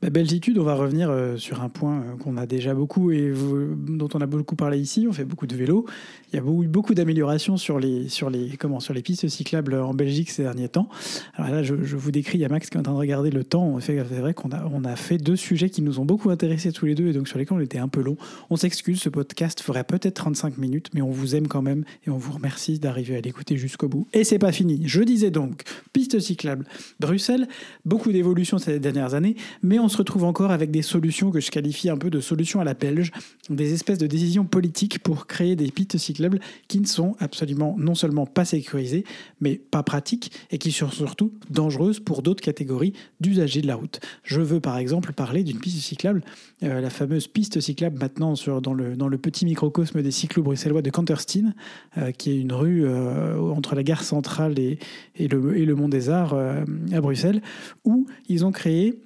[0.00, 3.32] Bah, Belgitude, on va revenir euh, sur un point euh, qu'on a déjà beaucoup et
[3.76, 5.06] dont on a beaucoup parlé ici.
[5.08, 5.86] On fait beaucoup de vélo.
[6.32, 9.94] Il y a beaucoup, beaucoup d'améliorations sur les, sur, les, sur les pistes cyclables en
[9.94, 10.88] Belgique ces derniers temps.
[11.34, 13.30] Alors là, je, vous décris, il y a Max qui est en train de regarder
[13.30, 13.80] le temps.
[13.80, 16.86] C'est vrai qu'on a, on a fait deux sujets qui nous ont beaucoup intéressés tous
[16.86, 18.16] les deux et donc sur lesquels on était un peu long.
[18.50, 22.10] On s'excuse, ce podcast ferait peut-être 35 minutes, mais on vous aime quand même et
[22.10, 24.06] on vous remercie d'arriver à l'écouter jusqu'au bout.
[24.12, 24.82] Et c'est pas fini.
[24.84, 26.66] Je disais donc, piste cyclable
[27.00, 27.48] Bruxelles,
[27.84, 29.34] beaucoup d'évolutions ces dernières années,
[29.64, 32.60] mais on se retrouve encore avec des solutions que je qualifie un peu de solutions
[32.60, 33.10] à la belge,
[33.50, 37.94] des espèces de décisions politiques pour créer des pistes cyclables qui ne sont absolument non
[37.94, 39.04] seulement pas sécurisées,
[39.40, 44.00] mais pas pratiques et qui sont surtout dangereuses pour d'autres catégories d'usagers de la route.
[44.22, 46.22] Je veux par exemple parler d'une piste cyclable,
[46.62, 50.42] euh, la fameuse piste cyclable maintenant sur, dans, le, dans le petit microcosme des cyclos
[50.42, 51.54] bruxellois de Kanterstein,
[51.96, 54.78] euh, qui est une rue euh, entre la gare centrale et,
[55.16, 57.42] et, le, et le Mont des Arts à Bruxelles,
[57.84, 58.98] où ils ont créé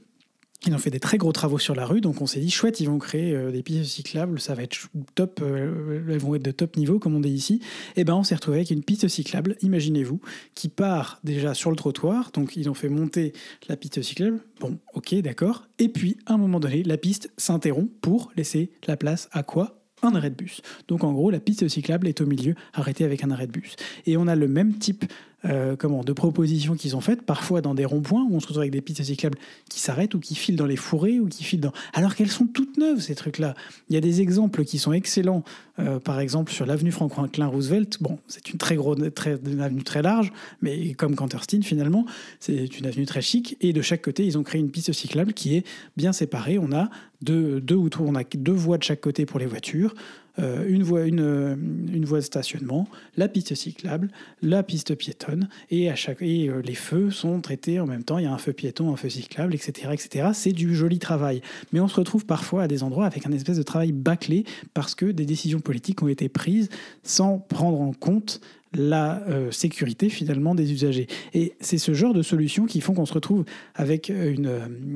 [0.67, 2.81] ils ont fait des très gros travaux sur la rue, donc on s'est dit chouette,
[2.81, 6.45] ils vont créer euh, des pistes cyclables, ça va être top, euh, elles vont être
[6.45, 7.61] de top niveau comme on dit ici.
[7.97, 10.21] Et ben on s'est retrouvé avec une piste cyclable, imaginez-vous,
[10.55, 13.33] qui part déjà sur le trottoir, donc ils ont fait monter
[13.69, 14.41] la piste cyclable.
[14.61, 15.67] Bon, ok, d'accord.
[15.79, 19.79] Et puis à un moment donné, la piste s'interrompt pour laisser la place à quoi?
[20.05, 20.63] Un arrêt de bus.
[20.89, 23.77] Donc en gros, la piste cyclable est au milieu, arrêtée avec un arrêt de bus.
[24.07, 25.05] Et on a le même type
[25.45, 28.63] euh, comment, de propositions qu'ils ont faites, parfois dans des ronds-points, où on se retrouve
[28.63, 31.61] avec des pistes cyclables qui s'arrêtent ou qui filent dans les fourrés ou qui filent
[31.61, 31.73] dans...
[31.95, 33.55] Alors qu'elles sont toutes neuves, ces trucs-là.
[33.89, 35.43] Il y a des exemples qui sont excellents,
[35.79, 37.99] euh, par exemple sur l'avenue Franklin Roosevelt.
[38.01, 38.99] Bon, c'est une très grosse,
[39.47, 42.07] une avenue très large, mais comme Canterstein finalement,
[42.41, 43.57] c'est une avenue très chic.
[43.61, 46.59] Et de chaque côté, ils ont créé une piste cyclable qui est bien séparée.
[46.59, 46.91] On a
[47.23, 49.95] deux, ou trois, on a deux voies de chaque côté pour les voitures.
[50.39, 54.09] Euh, une, voie, une, euh, une voie de stationnement, la piste cyclable,
[54.41, 58.17] la piste piétonne, et, à chaque, et euh, les feux sont traités en même temps.
[58.17, 59.91] Il y a un feu piéton, un feu cyclable, etc.
[59.93, 60.31] etc.
[60.33, 61.43] C'est du joli travail.
[61.73, 64.95] Mais on se retrouve parfois à des endroits avec un espèce de travail bâclé parce
[64.95, 66.71] que des décisions politiques ont été prises
[67.03, 68.41] sans prendre en compte
[68.75, 71.07] la euh, sécurité finalement des usagers.
[71.35, 74.51] Et c'est ce genre de solutions qui font qu'on se retrouve avec une,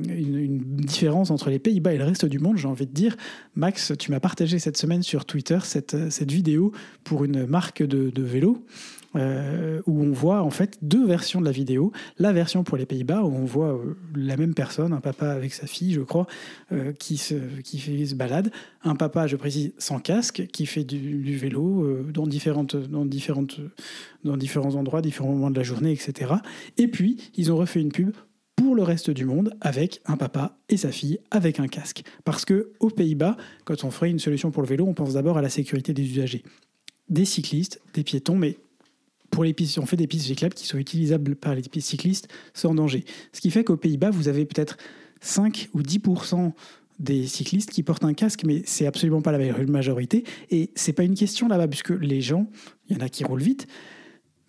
[0.09, 3.15] une, une différence entre les Pays-Bas et le reste du monde, j'ai envie de dire.
[3.55, 6.71] Max, tu m'as partagé cette semaine sur Twitter cette, cette vidéo
[7.03, 8.65] pour une marque de, de vélo
[9.17, 11.91] euh, où on voit en fait deux versions de la vidéo.
[12.19, 15.53] La version pour les Pays-Bas où on voit euh, la même personne, un papa avec
[15.53, 16.27] sa fille, je crois,
[16.71, 18.51] euh, qui, se, qui se balade.
[18.83, 23.59] Un papa, je précise, sans casque, qui fait du, du vélo dans, différentes, dans, différentes,
[24.23, 26.35] dans différents endroits, différents moments de la journée, etc.
[26.77, 28.11] Et puis, ils ont refait une pub
[28.55, 32.03] pour le reste du monde avec un papa et sa fille avec un casque.
[32.23, 35.37] Parce que aux Pays-Bas, quand on ferait une solution pour le vélo, on pense d'abord
[35.37, 36.43] à la sécurité des usagers,
[37.09, 38.57] des cyclistes, des piétons, mais
[39.37, 42.27] pour les pistes, on fait des pistes cyclables qui sont utilisables par les pistes cyclistes
[42.55, 43.05] sans danger.
[43.33, 44.77] Ce qui fait qu'aux Pays-Bas, vous avez peut-être
[45.21, 46.53] 5 ou 10%
[46.97, 50.23] des cyclistes qui portent un casque, mais c'est absolument pas la majorité.
[50.49, 52.47] Et c'est pas une question là-bas, puisque les gens,
[52.89, 53.67] il y en a qui roulent vite,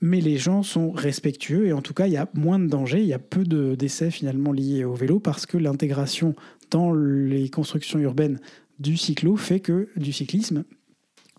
[0.00, 3.02] mais les gens sont respectueux et en tout cas, il y a moins de danger,
[3.02, 6.34] il y a peu de décès finalement liés au vélo parce que l'intégration
[6.70, 8.40] dans les constructions urbaines
[8.78, 10.64] du cyclo fait que du cyclisme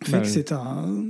[0.04, 0.32] fait Bah que oui.
[0.32, 1.04] c'est un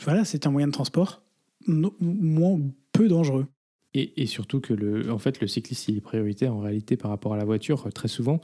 [0.00, 1.21] voilà, c'est un moyen de transport
[1.66, 2.60] no- moins
[2.92, 3.46] peu dangereux.
[3.94, 7.10] Et, et surtout que le, en fait, le cycliste il est prioritaire en réalité par
[7.10, 8.40] rapport à la voiture euh, très souvent.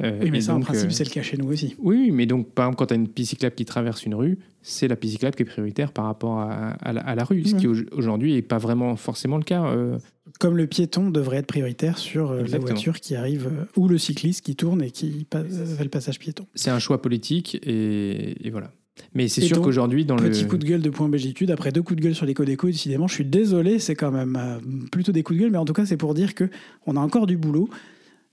[0.00, 1.74] Euh, Oui, mais ça en donc, principe euh, c'est le cas chez nous aussi.
[1.78, 4.38] Oui, mais donc par exemple quand tu as une piste cyclable qui traverse une rue,
[4.62, 7.44] c'est la piste cyclable qui est prioritaire par rapport à, à la, à la rue,
[7.44, 9.64] ce qui au- aujourd'hui n'est pas vraiment forcément le cas.
[9.66, 9.98] euh,
[10.38, 14.54] Comme le piéton devrait être prioritaire sur la voiture qui arrive ou le cycliste qui
[14.54, 16.46] tourne et qui fait le passage piéton.
[16.54, 18.70] c'est un choix politique et, et voilà.
[19.14, 21.82] Mais c'est sûr qu'aujourd'hui dans Petit le coup de gueule de point Belgitude, après deux
[21.82, 24.58] coups de gueule sur les Codeco, décidément, je suis désolé, c'est quand même euh,
[24.90, 26.48] plutôt des coups de gueule, mais en tout cas, c'est pour dire que
[26.86, 27.68] on a encore du boulot.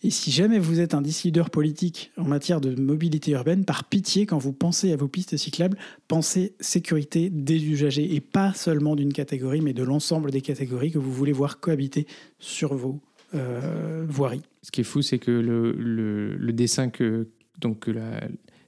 [0.04, 4.26] Et si jamais vous êtes un décideur politique en matière de mobilité urbaine, par pitié,
[4.26, 9.14] quand vous pensez à vos pistes cyclables, pensez sécurité des usagers et pas seulement d'une
[9.14, 12.08] catégorie, mais de l'ensemble des catégories que vous voulez voir cohabiter
[12.40, 13.00] sur vos
[13.36, 14.42] euh, voiries.
[14.64, 17.28] Ce qui est fou, c'est que le, le- le dessin que,
[17.60, 18.22] donc, que la,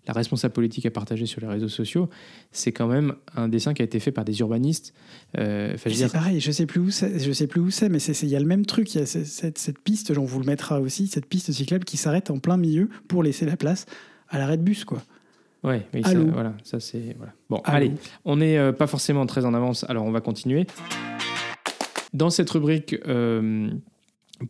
[0.07, 2.09] la responsable politique a partagé sur les réseaux sociaux,
[2.51, 4.93] c'est quand même un dessin qui a été fait par des urbanistes.
[5.37, 7.99] Euh, C'est dire, pareil, je sais plus où c'est, je sais plus où c'est, mais
[7.99, 8.93] il y a le même truc.
[8.95, 11.85] Il y a ce- cette, cette piste, on vous le mettra aussi, cette piste cyclable
[11.85, 13.85] qui s'arrête en plein milieu pour laisser la place
[14.29, 15.01] à l'arrêt de bus, quoi.
[15.63, 17.33] ouais, oui, ça, voilà, ça c'est voilà.
[17.49, 17.91] Bon, Allô allez,
[18.25, 20.65] on n'est euh, pas forcément très en avance, alors on va continuer.
[22.13, 23.69] Dans cette rubrique euh,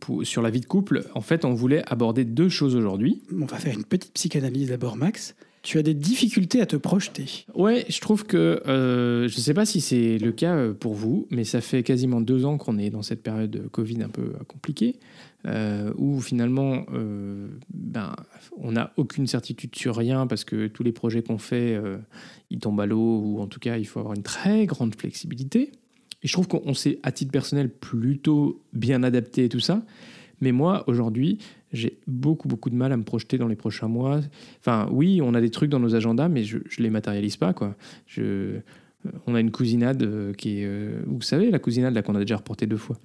[0.00, 3.22] pour- sur la vie de couple, en fait, on voulait aborder deux choses aujourd'hui.
[3.40, 5.34] On va faire une petite psychanalyse d'abord, Max.
[5.62, 7.46] Tu as des difficultés à te projeter.
[7.54, 10.92] Ouais, je trouve que euh, je ne sais pas si c'est le cas euh, pour
[10.92, 14.10] vous, mais ça fait quasiment deux ans qu'on est dans cette période de Covid un
[14.10, 14.98] peu euh, compliquée,
[15.46, 18.14] euh, où finalement, euh, ben,
[18.58, 21.80] on n'a aucune certitude sur rien parce que tous les projets qu'on fait,
[22.50, 25.72] ils tombent à l'eau, ou en tout cas, il faut avoir une très grande flexibilité.
[26.24, 29.82] Et je trouve qu'on on s'est, à titre personnel, plutôt bien adapté et tout ça.
[30.40, 31.38] Mais moi, aujourd'hui,
[31.72, 34.20] j'ai beaucoup, beaucoup de mal à me projeter dans les prochains mois.
[34.60, 37.52] Enfin, oui, on a des trucs dans nos agendas, mais je ne les matérialise pas.
[37.52, 37.76] Quoi.
[38.18, 38.60] Euh,
[39.26, 40.64] on a une cousinade euh, qui est.
[40.64, 42.96] euh, vous savez, la cousinade là qu'on a déjà reportée deux fois.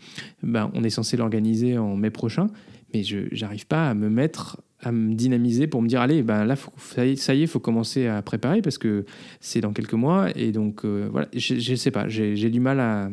[0.44, 2.48] Ben, on est censé l'organiser en mai prochain,
[2.94, 6.46] mais je n'arrive pas à me mettre, à me dynamiser pour me dire allez, ben
[6.46, 9.06] là, faut- ça y est, faut commencer à préparer parce que
[9.42, 10.30] c'est dans quelques mois.
[10.38, 13.10] Et donc, euh, voilà, je ne sais pas, j'ai du mal à,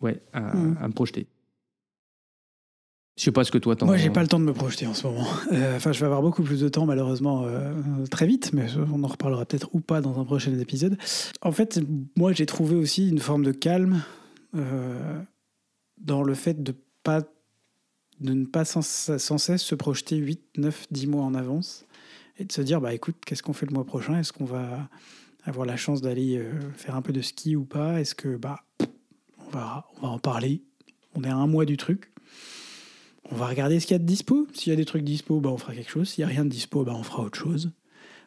[0.00, 0.76] ouais, à, Mhm.
[0.80, 1.26] à me projeter.
[3.18, 4.86] Je sais pas ce que toi t'en Moi, j'ai pas le temps de me projeter
[4.86, 5.26] en ce moment.
[5.52, 7.72] Euh, Enfin, je vais avoir beaucoup plus de temps, malheureusement, euh,
[8.10, 10.96] très vite, mais on en reparlera peut-être ou pas dans un prochain épisode.
[11.42, 11.78] En fait,
[12.16, 14.02] moi, j'ai trouvé aussi une forme de calme
[14.56, 15.20] euh,
[16.00, 17.20] dans le fait de, pas,
[18.22, 21.84] de ne pas sans, cesse se projeter 8, 9, 10 mois en avance
[22.38, 24.18] et de se dire, bah écoute, qu'est-ce qu'on fait le mois prochain?
[24.18, 24.88] Est-ce qu'on va
[25.44, 28.00] avoir la chance d'aller euh, faire un peu de ski ou pas?
[28.00, 28.64] Est-ce que, bah,
[29.38, 30.62] on va, on va en parler?
[31.14, 32.12] On est à un mois du truc.
[33.30, 34.46] On va regarder ce qu'il y a de dispo.
[34.52, 36.08] S'il y a des trucs dispo, bah, on fera quelque chose.
[36.08, 37.72] S'il n'y a rien de dispo, bah, on fera autre chose.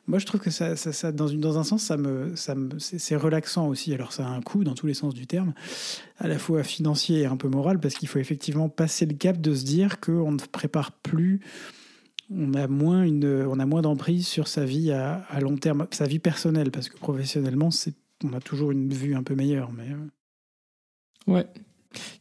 [0.07, 2.53] Moi, je trouve que ça, ça, ça- dans, une, dans un sens, ça me, ça
[2.53, 3.93] me, c'est, relaxant aussi.
[3.93, 5.53] Alors, ça a un coût dans tous les sens du terme,
[6.19, 9.41] à la fois financier et un peu moral, parce qu'il faut effectivement passer le cap
[9.41, 11.41] de se dire qu'on ne prépare plus,
[12.29, 16.05] on a moins, une, on a moins d'emprise sur sa vie à, long terme, sa
[16.05, 19.71] vie personnelle, parce que professionnellement, c'est, on a toujours une vue un peu meilleure.
[19.71, 21.47] Mais euh, Ouais.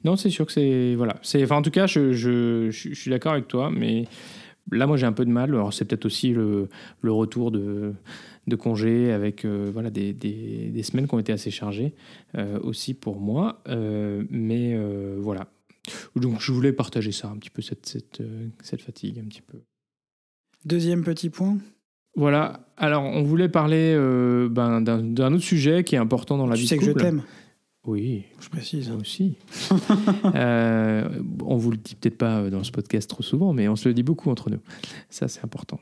[0.05, 0.95] Non, c'est sûr que c'est.
[0.95, 1.17] Voilà.
[1.43, 4.07] Enfin, en tout cas, je, je, je, je suis d'accord avec toi, mais
[4.71, 5.51] là, moi, j'ai un peu de mal.
[5.51, 6.69] Alors, c'est peut-être aussi le,
[7.03, 7.93] le retour de,
[8.47, 11.95] de congé avec euh, voilà, des, des, des semaines qui ont été assez chargées
[12.37, 13.63] euh, aussi pour moi.
[13.69, 14.77] Euh, mais
[15.19, 15.47] voilà.
[16.17, 18.23] Donc, je voulais partager ça un petit peu, cette, cette,
[18.63, 19.59] cette fatigue, un petit peu.
[20.65, 21.59] deuxième petit point,
[22.17, 22.67] Voilà.
[22.77, 26.63] Alors, on voulait parler euh, ben, d'un, autre sujet qui est important dans la tu
[26.63, 27.03] vie sais de que je couple.
[27.05, 27.23] t'aime.
[27.87, 28.89] Oui, Je précise.
[28.89, 29.37] moi aussi.
[30.35, 33.89] Euh, on vous le dit peut-être pas dans ce podcast trop souvent, mais on se
[33.89, 34.59] le dit beaucoup entre nous.
[35.11, 35.79] Ça, c'est important.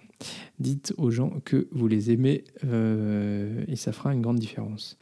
[0.59, 4.99] Dites aux gens que vous les aimez euh, et ça fera une grande différence.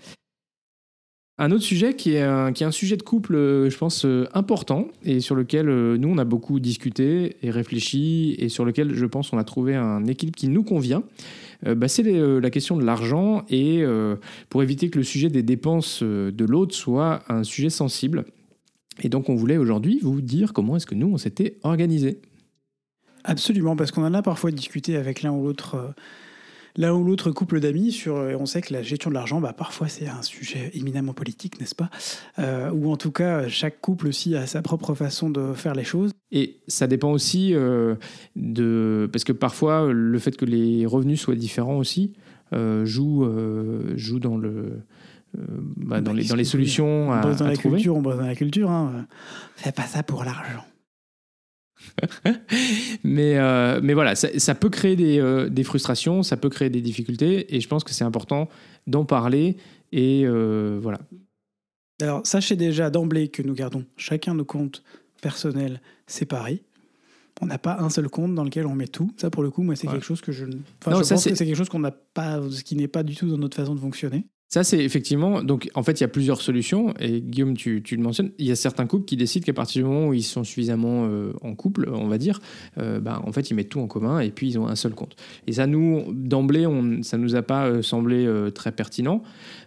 [1.43, 4.05] Un autre sujet qui est un, qui est un sujet de couple, euh, je pense,
[4.05, 8.67] euh, important et sur lequel euh, nous, on a beaucoup discuté et réfléchi et sur
[8.67, 11.03] lequel, je pense, on a trouvé un équilibre qui nous convient.
[11.67, 14.17] Euh, bah, c'est euh, la question de l'argent et euh,
[14.49, 18.25] pour éviter que le sujet des dépenses de l'autre soit un sujet sensible.
[19.03, 22.21] Et donc, on voulait aujourd'hui vous dire comment est-ce que nous, on s'était organisé.
[23.25, 25.95] Absolument, parce qu'on en a parfois discuté avec l'un ou l'autre.
[26.77, 29.53] L'un ou l'autre couple d'amis sur, euh, on sait que la gestion de l'argent, bah,
[29.53, 31.91] parfois c'est un sujet éminemment politique, n'est-ce pas?
[32.39, 35.85] Euh, Ou en tout cas, chaque couple aussi a sa propre façon de faire les
[35.85, 36.13] choses.
[36.33, 37.97] Et ça dépend aussi euh,
[38.37, 39.09] de...
[39.13, 42.13] Parce que parfois, le fait que les revenus soient différents aussi
[42.53, 43.29] euh, joue,
[43.97, 44.83] joue dans, le,
[45.39, 45.43] euh,
[45.77, 47.77] bah, dans, Bah, les, dans solutions On à, bosse dans à la trouver.
[47.77, 48.71] culture, on bosse dans la culture.
[48.71, 49.07] Hein.
[49.57, 50.65] Fais pas ça pour l'argent.
[53.05, 56.71] Mais, euh, mais voilà, ça, ça peut créer des, euh, des frustrations, ça peut créer
[56.71, 58.49] des difficultés, et je pense que c'est important
[58.87, 59.57] d'en parler.
[59.93, 60.99] Et euh, voilà.
[62.01, 64.83] Alors, sachez déjà d'emblée que nous gardons chacun nos comptes
[65.21, 66.63] personnels séparés.
[67.43, 69.11] On n'a pas un seul compte dans lequel on met tout.
[69.17, 69.95] Ça, pour le coup, moi, c'est Ouais.
[69.95, 70.45] quelque chose que je.
[70.45, 72.89] Enfin, Non, je ça, pense que c'est quelque chose qu'on n'a pas, ce qui n'est
[72.89, 74.27] pas du tout dans notre façon de fonctionner.
[74.53, 75.45] Ça, c'est effectivement.
[75.45, 76.93] Donc, en fait, il y a plusieurs solutions.
[76.99, 78.33] Et Guillaume, tu, le mentionnes.
[78.39, 81.07] Il y a certains couples qui décident qu'à partir du moment où ils sont suffisamment
[81.07, 82.41] euh, en couple, on va dire,
[82.77, 84.93] euh, bah, en fait, ils mettent tout en commun et puis ils ont un seul
[84.93, 85.15] compte.
[85.47, 89.23] Et ça, nous, d'emblée, on, ça nous a pas euh, semblé très pertinent.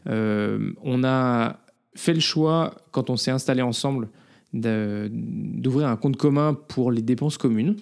[0.06, 1.60] On a
[1.96, 4.10] fait le choix, quand on s'est installé ensemble,
[4.52, 7.78] d'ouvrir un compte commun pour les dépenses communes.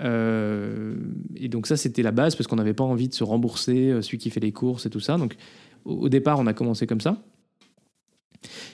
[0.00, 4.16] Et donc ça, c'était la base parce qu'on n'avait pas envie de se rembourser, celui
[4.16, 5.18] qui fait les courses et tout ça.
[5.18, 5.36] Donc
[5.86, 7.22] au départ, on a commencé comme ça.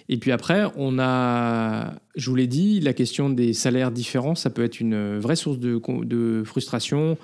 [0.09, 4.51] Et puis après, on a, je vous l'ai dit, la question des salaires différents, ça
[4.51, 7.17] peut être une vraie source de, frustration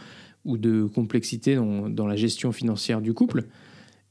[0.44, 3.44] ou de complexité dans, dans la gestion financière du couple.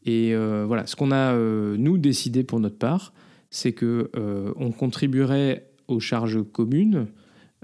[0.05, 3.13] Et euh, voilà, ce qu'on a, euh, nous, décidé pour notre part,
[3.49, 7.07] c'est que euh, on contribuerait aux charges communes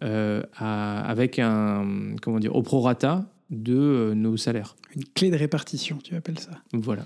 [0.01, 4.75] à- avec un, comment dire, au prorata de nos salaires.
[4.95, 6.51] Une clé de répartition, tu appelles ça.
[6.73, 7.05] Voilà.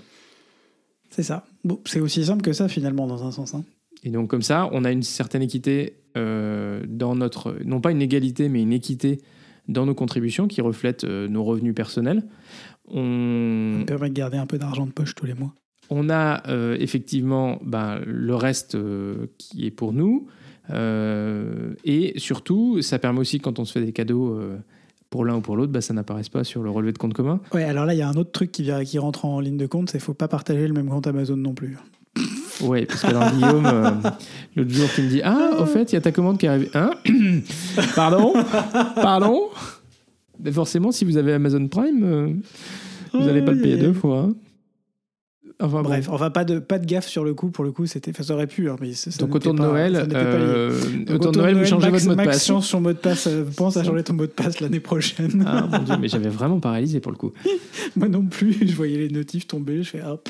[1.10, 1.44] C'est ça.
[1.64, 3.54] Bon, c'est aussi simple que ça, finalement, dans un sens.
[3.54, 3.64] hein.
[4.04, 8.02] Et donc comme ça, on a une certaine équité euh, dans notre, non pas une
[8.02, 9.20] égalité, mais une équité
[9.68, 12.24] dans nos contributions qui reflètent euh, nos revenus personnels.
[12.86, 13.02] On,
[13.80, 15.52] me permet de garder un peu d'argent de poche tous les mois.
[15.90, 20.26] on a euh, effectivement ben, le reste euh, qui est pour nous.
[21.84, 24.38] Et surtout, ça permet aussi quand on se fait des cadeaux
[25.10, 27.40] pour l'un ou pour l'autre, bah, ça n'apparaisse pas sur le relevé de compte commun.
[27.54, 29.56] Ouais, alors là, il y a un autre truc qui, vient, qui rentre en ligne
[29.56, 31.76] de compte, c'est qu'il faut pas partager le même compte Amazon non plus.
[32.62, 33.90] Oui, parce que dans Guillaume, euh,
[34.56, 36.48] l'autre jour, qui me dit Ah, au fait, il y a ta commande qui est
[36.48, 36.70] arrivée.
[36.74, 36.90] Hein
[37.94, 38.32] Pardon
[38.96, 39.42] Pardon
[40.42, 42.28] Mais forcément, si vous avez Amazon Prime, euh,
[43.14, 44.20] vous n'allez pas le payer deux fois.
[44.28, 44.34] hein.
[45.60, 45.88] Enfin, bon.
[45.88, 47.50] Bref, enfin, pas de, pas de gaffe sur le coup.
[47.50, 49.58] Pour le coup, c'était, enfin, ça aurait pu, hein, mais ça- ça Donc, autour de
[49.58, 52.46] Noël, pas euh, Donc, de Noël, vous changez Max- votre mot de passe.
[52.46, 53.26] change son mot de passe.
[53.26, 55.42] euh, pense à changer ton mot de passe l'année prochaine.
[55.46, 57.32] Ah mon dieu, mais j'avais vraiment pas réalisé pour le coup.
[57.96, 60.28] Moi non plus, je voyais les notifs tomber, je fais hop.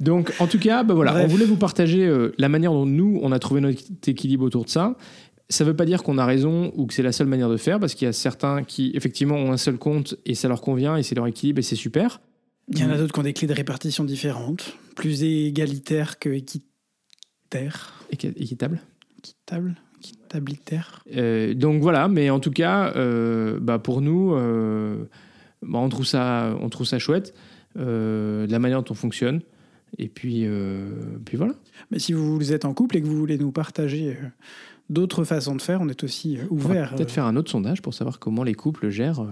[0.00, 1.24] Donc, en tout cas, bah voilà, Bref.
[1.26, 4.64] on voulait vous partager euh, la manière dont nous, on a trouvé notre équilibre autour
[4.64, 4.96] de ça.
[5.48, 7.56] Ça ne veut pas dire qu'on a raison ou que c'est la seule manière de
[7.56, 10.60] faire, parce qu'il y a certains qui, effectivement, ont un seul compte et ça leur
[10.60, 12.20] convient et c'est leur équilibre et c'est super.
[12.68, 16.28] Il y en a d'autres qui ont des clés de répartition différentes, plus égalitaires que
[16.30, 17.94] équitaires.
[18.12, 18.80] Équi- Équitable.
[19.18, 21.02] Équitable Équitabilitaires.
[21.16, 25.04] Euh, donc voilà, mais en tout cas, euh, bah pour nous, euh,
[25.62, 27.34] bah on, trouve ça, on trouve ça chouette,
[27.78, 29.40] euh, de la manière dont on fonctionne.
[29.98, 30.46] Et puis,
[31.24, 31.54] puis voilà.
[31.90, 34.18] Mais si vous êtes en couple et que vous voulez nous partager
[34.90, 36.94] d'autres façons de faire, on est aussi ouvert.
[36.94, 39.24] peut-être faire un autre sondage pour savoir comment les couples gèrent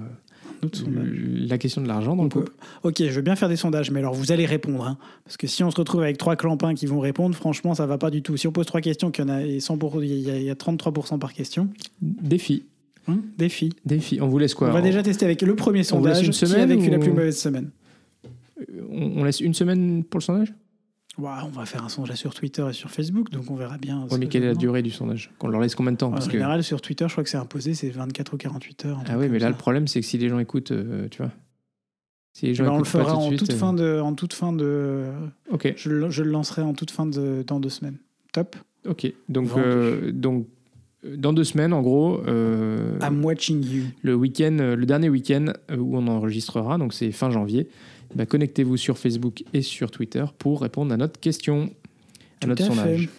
[0.64, 1.08] d'autres sondages.
[1.48, 2.52] la question de l'argent dans le couple.
[2.82, 4.84] Ok, je veux bien faire des sondages, mais alors vous allez répondre.
[4.86, 4.98] hein.
[5.24, 7.98] parce que si on se retrouve avec trois clampins qui vont répondre, franchement, ça va
[7.98, 8.36] pas du tout.
[8.36, 10.36] Si on pose trois questions, qu'il y en a, et 100 pour- il y a,
[10.36, 11.68] il y a 33% par question,
[12.02, 12.64] Défi.
[13.08, 13.70] hein, défi.
[13.84, 14.18] Défi.
[14.20, 16.44] On vous laisse quoi on va déjà tester avec le premier on sondage une qui
[16.54, 17.70] a vécu la plus mauvaise semaine?
[18.90, 20.54] on, on laisse une semaine pour le sondage?
[21.16, 24.06] On va faire un sondage sur Twitter et sur Facebook, donc on verra bien.
[24.10, 26.10] Oui, mais que quelle est la durée du sondage Qu'on leur laisse combien de temps.
[26.10, 26.32] Parce En que...
[26.32, 29.00] général, sur Twitter, je crois que c'est imposé, c'est 24 ou 48 heures.
[29.06, 31.30] Ah oui, mais là, le problème, c'est que si les gens écoutent, euh, tu vois.
[32.32, 34.00] Si les Eh gens ben, on le fera tout en, suite, toute euh, fin de,
[34.00, 35.04] en toute fin de.
[35.50, 37.98] Ok, Je, le- je le lancerai en toute fin de dans deux semaines.
[38.32, 38.56] Top.
[38.88, 39.12] ok.
[39.28, 40.48] Donc, euh, donc
[41.16, 43.84] dans deux semaines, en gros, I'm watching you.
[44.02, 47.68] le week-end, le dernier week-end où on enregistrera, donc c'est fin janvier.
[48.14, 52.62] Bah, Connectez-vous sur Facebook et sur Twitter pour répondre à notre question, à Tout notre
[52.64, 53.06] à sondage.
[53.06, 53.10] fait.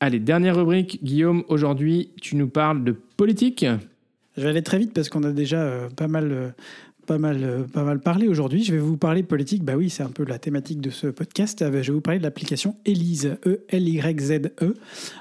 [0.00, 3.64] Allez, dernière rubrique, Guillaume, aujourd'hui tu nous parles de politique.
[4.36, 6.48] Je vais aller très vite parce qu'on a déjà euh, pas mal euh,
[7.06, 8.64] pas mal, euh, pas mal parlé aujourd'hui.
[8.64, 9.64] Je vais vous parler politique.
[9.64, 11.62] Bah oui, c'est un peu la thématique de ce podcast.
[11.62, 14.52] Euh, je vais vous parler de l'application Elise, E-L-Y-Z-E.
[14.62, 14.74] E.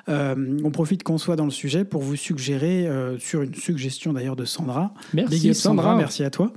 [0.09, 2.87] Euh, on profite qu'on soit dans le sujet pour vous suggérer,
[3.19, 4.93] sur une suggestion d'ailleurs de Sandra.
[5.13, 5.95] Merci Sandra.
[5.95, 6.51] merci à toi.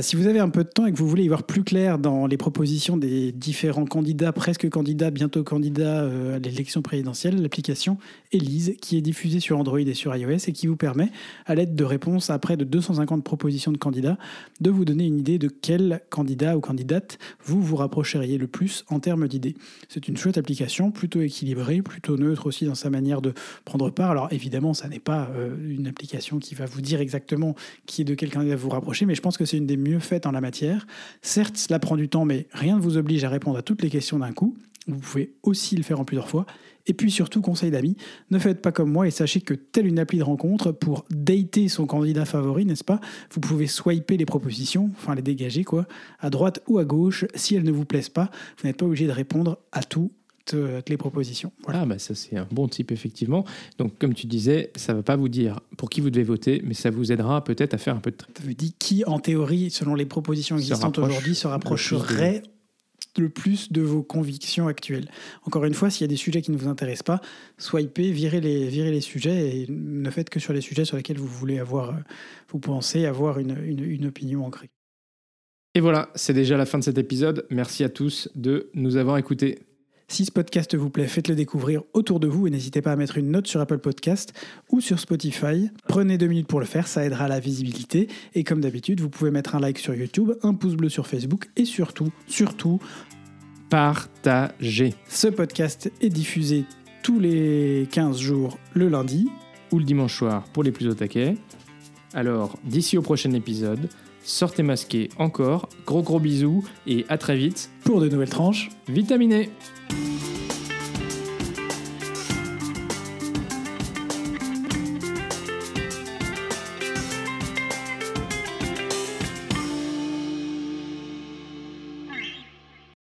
[0.00, 1.98] si vous avez un peu de temps et que vous voulez y voir plus clair
[1.98, 7.98] dans les propositions des différents candidats, presque candidats, bientôt candidats à l'élection présidentielle, l'application
[8.32, 11.10] Elise, qui est diffusée sur Android et sur iOS et qui vous permet,
[11.46, 14.18] à l'aide de réponses à près de 250 propositions de candidats,
[14.60, 18.84] de vous donner une idée de quel candidat ou candidate vous vous rapprocheriez le plus
[18.88, 19.56] en termes d'idées.
[19.88, 23.32] C'est une chouette application, plutôt équilibrée, plutôt neutre aussi dans sa manière de
[23.64, 24.10] prendre part.
[24.10, 27.54] Alors évidemment, ça n'est pas euh, une application qui va vous dire exactement
[27.86, 30.00] qui est de quel candidat vous rapprocher, mais je pense que c'est une des mieux
[30.00, 30.86] faites en la matière.
[31.22, 33.90] Certes, cela prend du temps, mais rien ne vous oblige à répondre à toutes les
[33.90, 34.56] questions d'un coup.
[34.88, 36.46] Vous pouvez aussi le faire en plusieurs fois.
[36.86, 37.96] Et puis surtout, conseil d'amis,
[38.30, 41.68] ne faites pas comme moi et sachez que telle une appli de rencontre, pour dater
[41.68, 42.98] son candidat favori, n'est-ce pas?
[43.30, 45.86] Vous pouvez swiper les propositions, enfin les dégager quoi,
[46.18, 47.26] à droite ou à gauche.
[47.34, 50.10] Si elles ne vous plaisent pas, vous n'êtes pas obligé de répondre à tout
[50.88, 51.52] les propositions.
[51.64, 51.82] Voilà.
[51.82, 53.44] Ah bah ça c'est un bon type effectivement.
[53.76, 56.62] Donc comme tu disais, ça ne va pas vous dire pour qui vous devez voter,
[56.64, 58.32] mais ça vous aidera peut-être à faire un peu de tri.
[58.34, 62.44] Ça vous dit qui en théorie, selon les propositions existantes aujourd'hui, se rapprocherait
[63.16, 65.08] le plus de vos convictions actuelles.
[65.44, 67.20] Encore une fois, s'il y a des sujets qui ne vous intéressent pas,
[67.56, 71.58] swipez, virez les, sujets et ne faites que sur les sujets sur lesquels vous voulez
[71.58, 72.00] avoir, euh,
[72.50, 74.70] vous pensez avoir une, une opinion ancrée.
[75.74, 77.46] Et voilà, c'est déjà la fin de cet épisode.
[77.50, 79.67] Merci à tous de nous avoir écoutés.
[80.10, 83.18] Si ce podcast vous plaît, faites-le découvrir autour de vous et n'hésitez pas à mettre
[83.18, 84.32] une note sur Apple Podcast
[84.70, 85.68] ou sur Spotify.
[85.86, 88.08] Prenez deux minutes pour le faire, ça aidera à la visibilité.
[88.34, 91.50] Et comme d'habitude, vous pouvez mettre un like sur YouTube, un pouce bleu sur Facebook
[91.56, 92.80] et surtout, surtout,
[93.68, 94.94] partagez.
[95.10, 96.64] Ce podcast est diffusé
[97.02, 99.28] tous les 15 jours le lundi.
[99.72, 101.36] Ou le dimanche soir pour les plus au taquet.
[102.14, 103.90] Alors, d'ici au prochain épisode,
[104.28, 105.68] sortez masqués encore.
[105.86, 109.50] Gros gros bisous et à très vite pour de nouvelles tranches vitaminées.